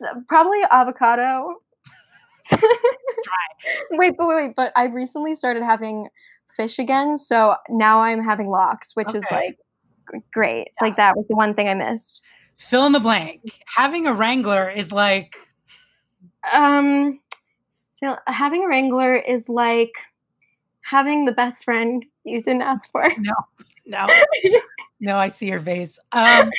[0.00, 1.54] Um, probably avocado.
[3.90, 6.08] wait, but wait, wait, but I recently started having
[6.56, 9.58] fish again, so now I'm having lox, which is like
[10.32, 10.68] great.
[10.80, 12.22] Like that was the one thing I missed.
[12.56, 13.40] Fill in the blank.
[13.76, 15.34] Having a Wrangler is like
[16.52, 17.20] Um,
[18.26, 19.92] having a wrangler is like
[20.82, 23.08] having the best friend you didn't ask for.
[23.18, 23.34] No.
[23.86, 24.06] No,
[25.00, 25.16] no.
[25.18, 25.98] I see your face.
[26.12, 26.50] Um,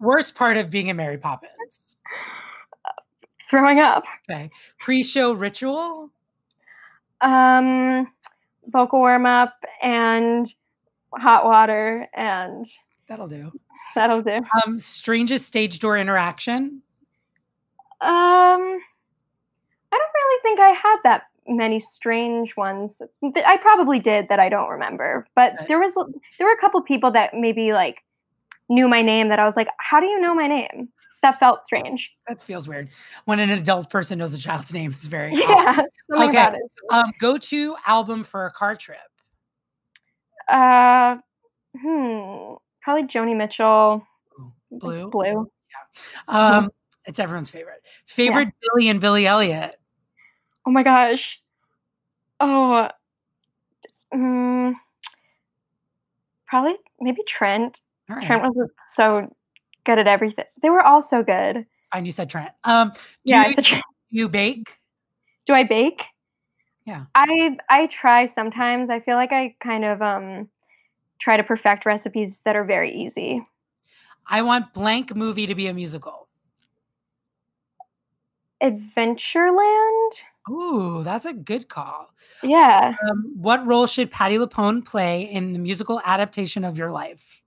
[0.00, 1.96] worst part of being a Mary Poppins.
[3.50, 4.04] Throwing up.
[4.30, 6.10] Okay, pre-show ritual.
[7.20, 8.12] Um,
[8.66, 10.52] vocal warm up and
[11.14, 12.66] hot water, and
[13.06, 13.52] That'll do.
[13.94, 14.40] that'll do.
[14.66, 16.82] Um, strangest stage door interaction.
[18.00, 18.80] Um,
[19.92, 23.00] I don't really think I had that many strange ones.
[23.46, 25.66] I probably did that I don't remember, but Okay.
[25.68, 25.94] there was
[26.38, 28.02] there were a couple people that maybe like
[28.68, 30.88] knew my name that I was like, "How do you know my name?"
[31.24, 32.12] That felt strange.
[32.28, 32.90] That feels weird.
[33.24, 35.32] When an adult person knows a child's name is very.
[35.34, 35.80] Yeah,
[36.12, 36.28] Okay.
[36.28, 36.60] about it.
[36.90, 38.98] Um, go to album for a car trip.
[40.46, 41.16] Uh,
[41.80, 42.52] hmm,
[42.82, 44.06] probably Joni Mitchell.
[44.70, 45.08] Blue.
[45.08, 45.50] Blue.
[46.28, 46.70] Um,
[47.06, 47.80] it's everyone's favorite.
[48.04, 49.74] Favorite Billy and Billy Elliot.
[50.66, 51.40] Oh my gosh.
[52.38, 52.90] Oh.
[54.12, 54.74] Mm,
[56.46, 57.80] probably maybe Trent.
[58.10, 58.26] Right.
[58.26, 59.34] Trent was so
[59.84, 60.44] good at everything.
[60.62, 61.66] They were all so good.
[61.92, 62.50] And you said Trent.
[62.64, 63.84] Um, do Yeah, you, Trent.
[64.10, 64.78] you bake?
[65.46, 66.04] Do I bake?
[66.86, 67.04] Yeah.
[67.14, 68.90] I I try sometimes.
[68.90, 70.48] I feel like I kind of um
[71.18, 73.46] try to perfect recipes that are very easy.
[74.26, 76.28] I want blank movie to be a musical.
[78.62, 80.10] Adventureland?
[80.50, 82.12] Ooh, that's a good call.
[82.42, 82.94] Yeah.
[83.08, 87.42] Um, what role should Patti LuPone play in the musical adaptation of your life?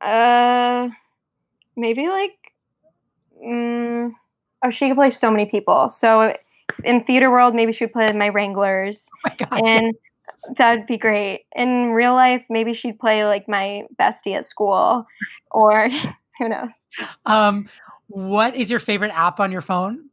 [0.00, 0.90] Uh
[1.78, 2.36] maybe like
[3.42, 4.10] mm,
[4.62, 5.88] oh she could play so many people.
[5.88, 6.36] So
[6.84, 9.62] in theater world maybe she would play my Wranglers Oh my God.
[9.66, 9.94] and
[10.58, 11.46] that'd be great.
[11.56, 15.06] In real life maybe she'd play like my bestie at school
[15.50, 15.88] or
[16.38, 16.70] who knows.
[17.24, 17.66] Um,
[18.08, 20.10] what is your favorite app on your phone?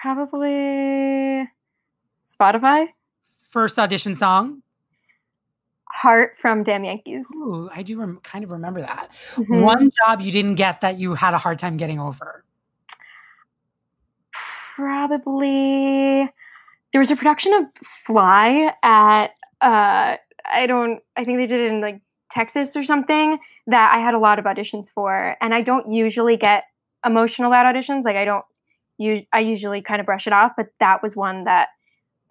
[0.00, 1.48] Probably
[2.28, 2.86] Spotify.
[3.50, 4.62] First audition song?
[5.98, 7.26] Heart from Damn Yankees.
[7.34, 9.10] Ooh, I do rem- kind of remember that.
[9.34, 9.62] Mhm.
[9.62, 12.44] One job you didn't get that you had a hard time getting over.
[14.76, 16.30] Probably
[16.92, 21.72] there was a production of Fly at uh I don't I think they did it
[21.72, 25.62] in like Texas or something that I had a lot of auditions for and I
[25.62, 26.64] don't usually get
[27.04, 28.44] emotional about auditions like I don't
[28.98, 31.70] you I usually kind of brush it off but that was one that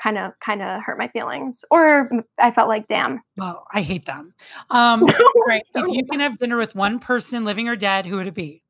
[0.01, 4.05] kind of kind of hurt my feelings or I felt like damn Well, I hate
[4.05, 4.33] them.
[4.69, 5.05] Um,
[5.47, 5.63] right.
[5.75, 8.63] If you can have dinner with one person, living or dead, who would it be?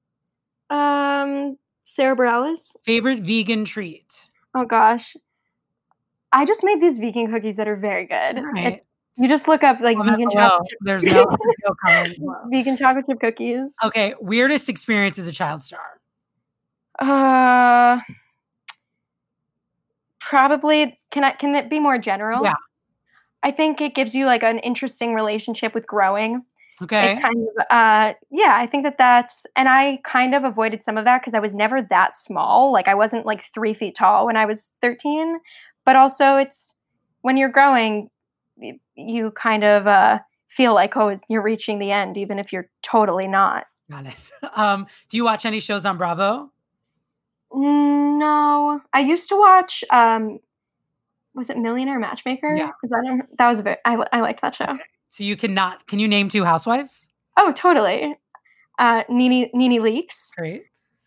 [0.70, 4.30] um Sara Bareilles Favorite vegan treat?
[4.56, 5.16] Oh gosh.
[6.34, 8.42] I just made these vegan cookies that are very good.
[8.54, 8.82] Right.
[9.18, 11.26] You just look up like Well, vegan chocolate chip, there's no,
[12.52, 13.74] vegan chocolate chip cookies.
[13.84, 15.80] Okay, weirdest experience as a child star.
[17.00, 18.00] Uh,
[20.30, 21.00] probably.
[21.12, 21.32] Can I?
[21.32, 22.44] Can it be more general?
[22.44, 22.54] Yeah.
[23.44, 26.44] I think it gives you like an interesting relationship with growing.
[26.82, 27.14] Okay.
[27.14, 30.98] It kind of, uh, yeah, I think that that's, and I kind of avoided some
[30.98, 32.72] of that because I was never that small.
[32.72, 35.40] Like I wasn't like three feet tall when I was 13,
[35.86, 36.76] but also it's
[37.22, 38.10] when you're growing,
[38.96, 40.20] you kind of uh,
[40.50, 43.66] feel like, oh, you're reaching the end, even if you're totally not.
[43.90, 44.32] Got it.
[44.56, 46.52] Um, do you watch any shows on Bravo?
[47.54, 50.40] No, I used to watch, um,
[51.34, 52.56] was it Millionaire Matchmaker?
[52.56, 52.72] Yeah.
[52.82, 54.78] Was that, in- that was very, I, I liked that show.
[55.10, 55.88] So you cannot.
[55.88, 57.10] Can you name two housewives?
[57.38, 58.18] Oh, totally.
[58.80, 60.64] Uh, Nene, Nene Leakes, Great.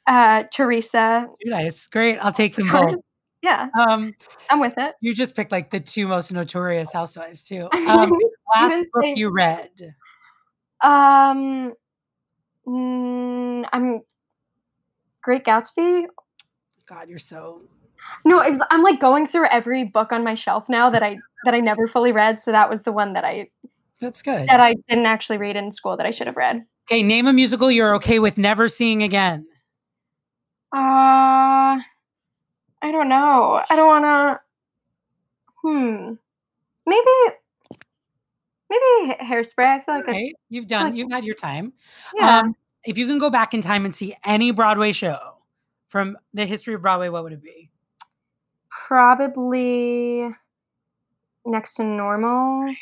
[0.07, 1.28] uh, Teresa.
[1.45, 1.86] Nice.
[1.88, 2.18] Great.
[2.18, 2.95] I'll take them both.
[3.43, 4.14] Yeah, Um,
[4.51, 4.95] I'm with it.
[5.01, 7.68] you just picked like the two most notorious housewives too.
[7.72, 8.12] Um,
[8.55, 9.95] last book say- you read.
[10.82, 11.72] Um,
[12.66, 14.01] mm, I'm
[15.22, 16.07] Great Gatsby.
[16.91, 17.62] God, you're so.
[18.24, 21.55] No, ex- I'm like going through every book on my shelf now that I that
[21.55, 22.41] I never fully read.
[22.41, 23.49] So that was the one that I
[24.01, 24.49] That's good.
[24.49, 26.64] that I didn't actually read in school that I should have read.
[26.91, 29.47] Okay, name a musical you're okay with never seeing again.
[30.74, 31.78] Uh,
[32.82, 33.62] I don't know.
[33.70, 34.41] I don't want to.
[35.62, 36.14] Hmm.
[36.86, 37.36] Maybe.
[38.70, 39.66] Maybe hairspray.
[39.66, 40.32] I feel like I, Right?
[40.49, 40.86] You've done.
[40.86, 41.72] like- You've had your time.
[42.16, 42.41] yeah.
[42.41, 45.18] Um, if you can go back in time and see any Broadway show
[45.91, 47.70] from the history of Broadway, what would it be?
[48.88, 50.28] probably
[51.47, 52.72] next to normal.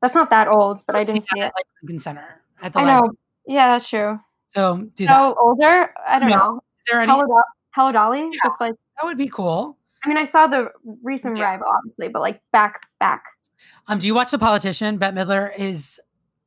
[0.00, 1.52] That's not that old, but I Let's didn't that see it.
[1.56, 3.00] like Lincoln Center at the I library.
[3.08, 3.12] know.
[3.46, 4.18] Yeah, that's true.
[4.46, 5.12] So do that.
[5.16, 5.94] So older?
[6.06, 6.36] I don't No.
[6.36, 6.60] know.
[6.78, 7.12] Is there any?
[7.12, 7.26] Hello,
[7.74, 8.30] Hello Dolly.
[8.32, 8.50] Yeah.
[8.60, 9.78] Like, That would be cool.
[10.04, 11.44] I mean, I saw the recent Yeah.
[11.44, 13.22] Rival, obviously, but like back, back.
[13.86, 14.98] Um, do you watch The Politician?
[14.98, 16.00] Bette Midler is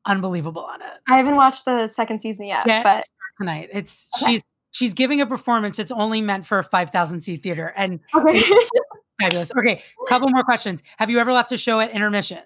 [0.06, 0.88] unbelievable on it.
[1.08, 3.06] I haven't watched the second season yet, Get but
[3.38, 3.70] tonight.
[3.72, 4.34] It's Okay.
[4.34, 4.44] she's
[4.76, 8.44] she's giving a performance that's only meant for a five thousand seat theater and okay.
[9.22, 9.52] fabulous.
[9.58, 10.84] Okay, couple more questions.
[10.98, 12.40] Have you ever left a show at intermission?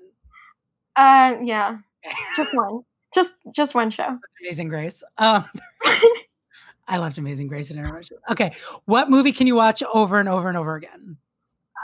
[0.96, 1.78] uh, yeah,
[2.38, 2.82] just one,
[3.14, 4.18] just just one show.
[4.42, 5.04] Amazing Grace.
[5.18, 5.46] Um,
[6.88, 8.18] I left Amazing Grace at intermission.
[8.30, 8.54] Okay,
[8.86, 11.18] what movie can you watch over and over and over again?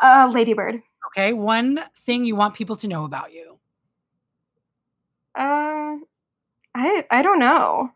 [0.02, 0.82] uh, Ladybird.
[1.08, 3.58] Okay, one thing you want people to know about you.
[5.38, 6.06] Um,
[6.76, 7.90] I I don't know.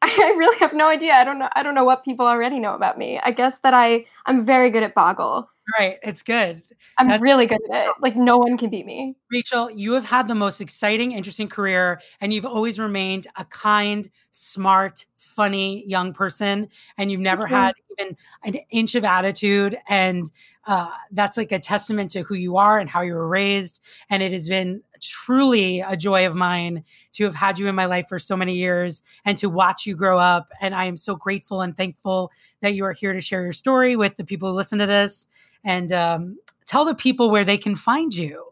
[0.02, 1.12] I really have no idea.
[1.12, 1.48] I don't know.
[1.52, 3.18] I don't know what people already know about me.
[3.22, 5.48] I guess that I I'm very good at Boggle.
[5.78, 6.62] Right, it's good.
[6.98, 7.92] I'm That's- really good at it.
[8.00, 9.16] Like no one can beat me.
[9.30, 14.10] Rachel, you have had the most exciting, interesting career, and you've always remained a kind,
[14.30, 16.68] smart, funny young person.
[16.98, 19.76] And you've never had even an inch of attitude.
[19.88, 20.28] And
[20.66, 23.82] uh, that's like a testament to who you are and how you were raised.
[24.08, 27.86] And it has been truly a joy of mine to have had you in my
[27.86, 30.48] life for so many years and to watch you grow up.
[30.60, 33.96] And I am so grateful and thankful that you are here to share your story
[33.96, 35.28] with the people who listen to this
[35.64, 38.44] and um, tell the people where they can find you.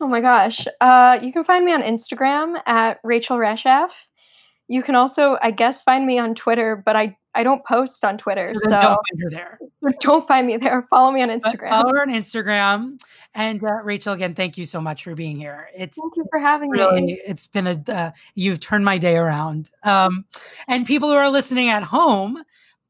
[0.00, 0.66] Oh my gosh.
[0.80, 3.90] Uh, you can find me on Instagram at Rachel Resheff.
[4.68, 8.16] You can also, I guess, find me on Twitter, but I I don't post on
[8.16, 9.58] Twitter, So so, don't find her there.
[10.00, 10.86] don't find me there.
[10.88, 11.68] Follow me on But Instagram.
[11.68, 12.98] follow her on Instagram.
[13.34, 15.68] And uh, Rachel, again, thank you so much for being here.
[15.76, 16.78] It's Thank you for having me.
[16.78, 19.70] really, it's been a, uh, you've turned my day around.
[19.82, 20.24] Um,
[20.66, 22.42] and people who are listening at home,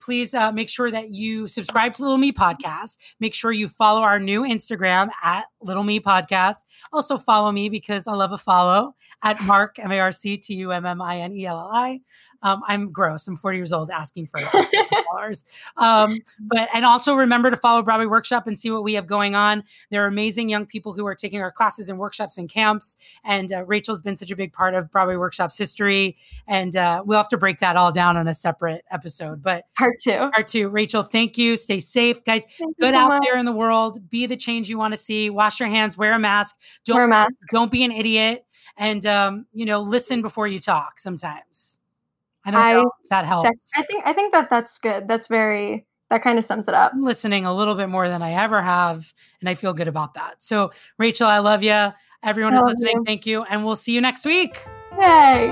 [0.06, 2.96] please uh, make sure that you subscribe to the Little Me Podcast.
[3.18, 6.58] Make sure you follow our new Instagram at Little Me Podcast.
[6.92, 8.94] Also follow me because I love a follow
[9.24, 11.70] at Mark M A R C T U M M I N E L L
[11.74, 12.00] I.
[12.46, 13.26] Um, I'm gross.
[13.26, 14.38] I'm 40 years old asking for
[15.10, 15.44] followers.
[15.76, 19.34] Um, but and also remember to follow Broadway Workshop and see what we have going
[19.34, 19.64] on.
[19.90, 22.96] There are amazing young people who are taking our classes and workshops and camps.
[23.24, 26.16] And uh, Rachel's been such a big part of Broadway Workshop's history.
[26.46, 29.42] And uh, we'll have to break that all down on a separate episode.
[29.42, 30.30] But Part two.
[30.32, 31.56] part two, Rachel, thank you.
[31.56, 32.44] Stay safe, guys.
[32.58, 33.22] Thank Good so out much.
[33.24, 34.08] there in the world.
[34.08, 35.30] Be the change you want to see.
[35.30, 35.96] Wash your hands.
[35.98, 36.56] Wear a mask.
[36.84, 37.32] Don't Wear a mask.
[37.50, 38.44] don't be an idiot.
[38.76, 40.98] And um, you know, listen before you talk.
[41.00, 41.80] Sometimes.
[42.46, 43.50] I don't I know if that helps.
[43.76, 45.08] I think I think that that's good.
[45.08, 46.92] That's very that kind of sums it up.
[46.94, 50.14] I'm listening a little bit more than I ever have, and I feel good about
[50.14, 50.42] that.
[50.42, 51.92] So, Rachel, I love you.
[52.22, 53.04] Everyone love listening, you.
[53.04, 54.58] thank you, and we'll see you next week.
[54.98, 55.48] Yay!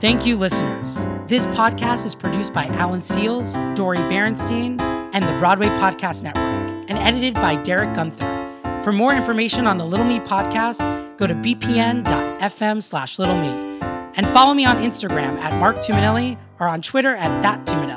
[0.00, 1.06] Thank you, listeners.
[1.28, 4.80] This podcast is produced by Alan Seales, Dori Berinstein,
[5.12, 8.82] and the Broadway Podcast Network, and edited by Derek Gunther.
[8.82, 10.78] For more information on the Little Me podcast,
[11.18, 13.78] go to bpn.fm slash little me.
[14.20, 17.96] And follow me on Instagram at Mark Tumminelli or on Twitter at that Tumminelli.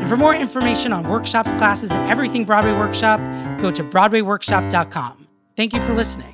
[0.00, 3.20] And for more information on workshops, classes, and everything Broadway Workshop,
[3.60, 5.28] go to BroadwayWorkshop.com.
[5.54, 6.33] Thank you for listening.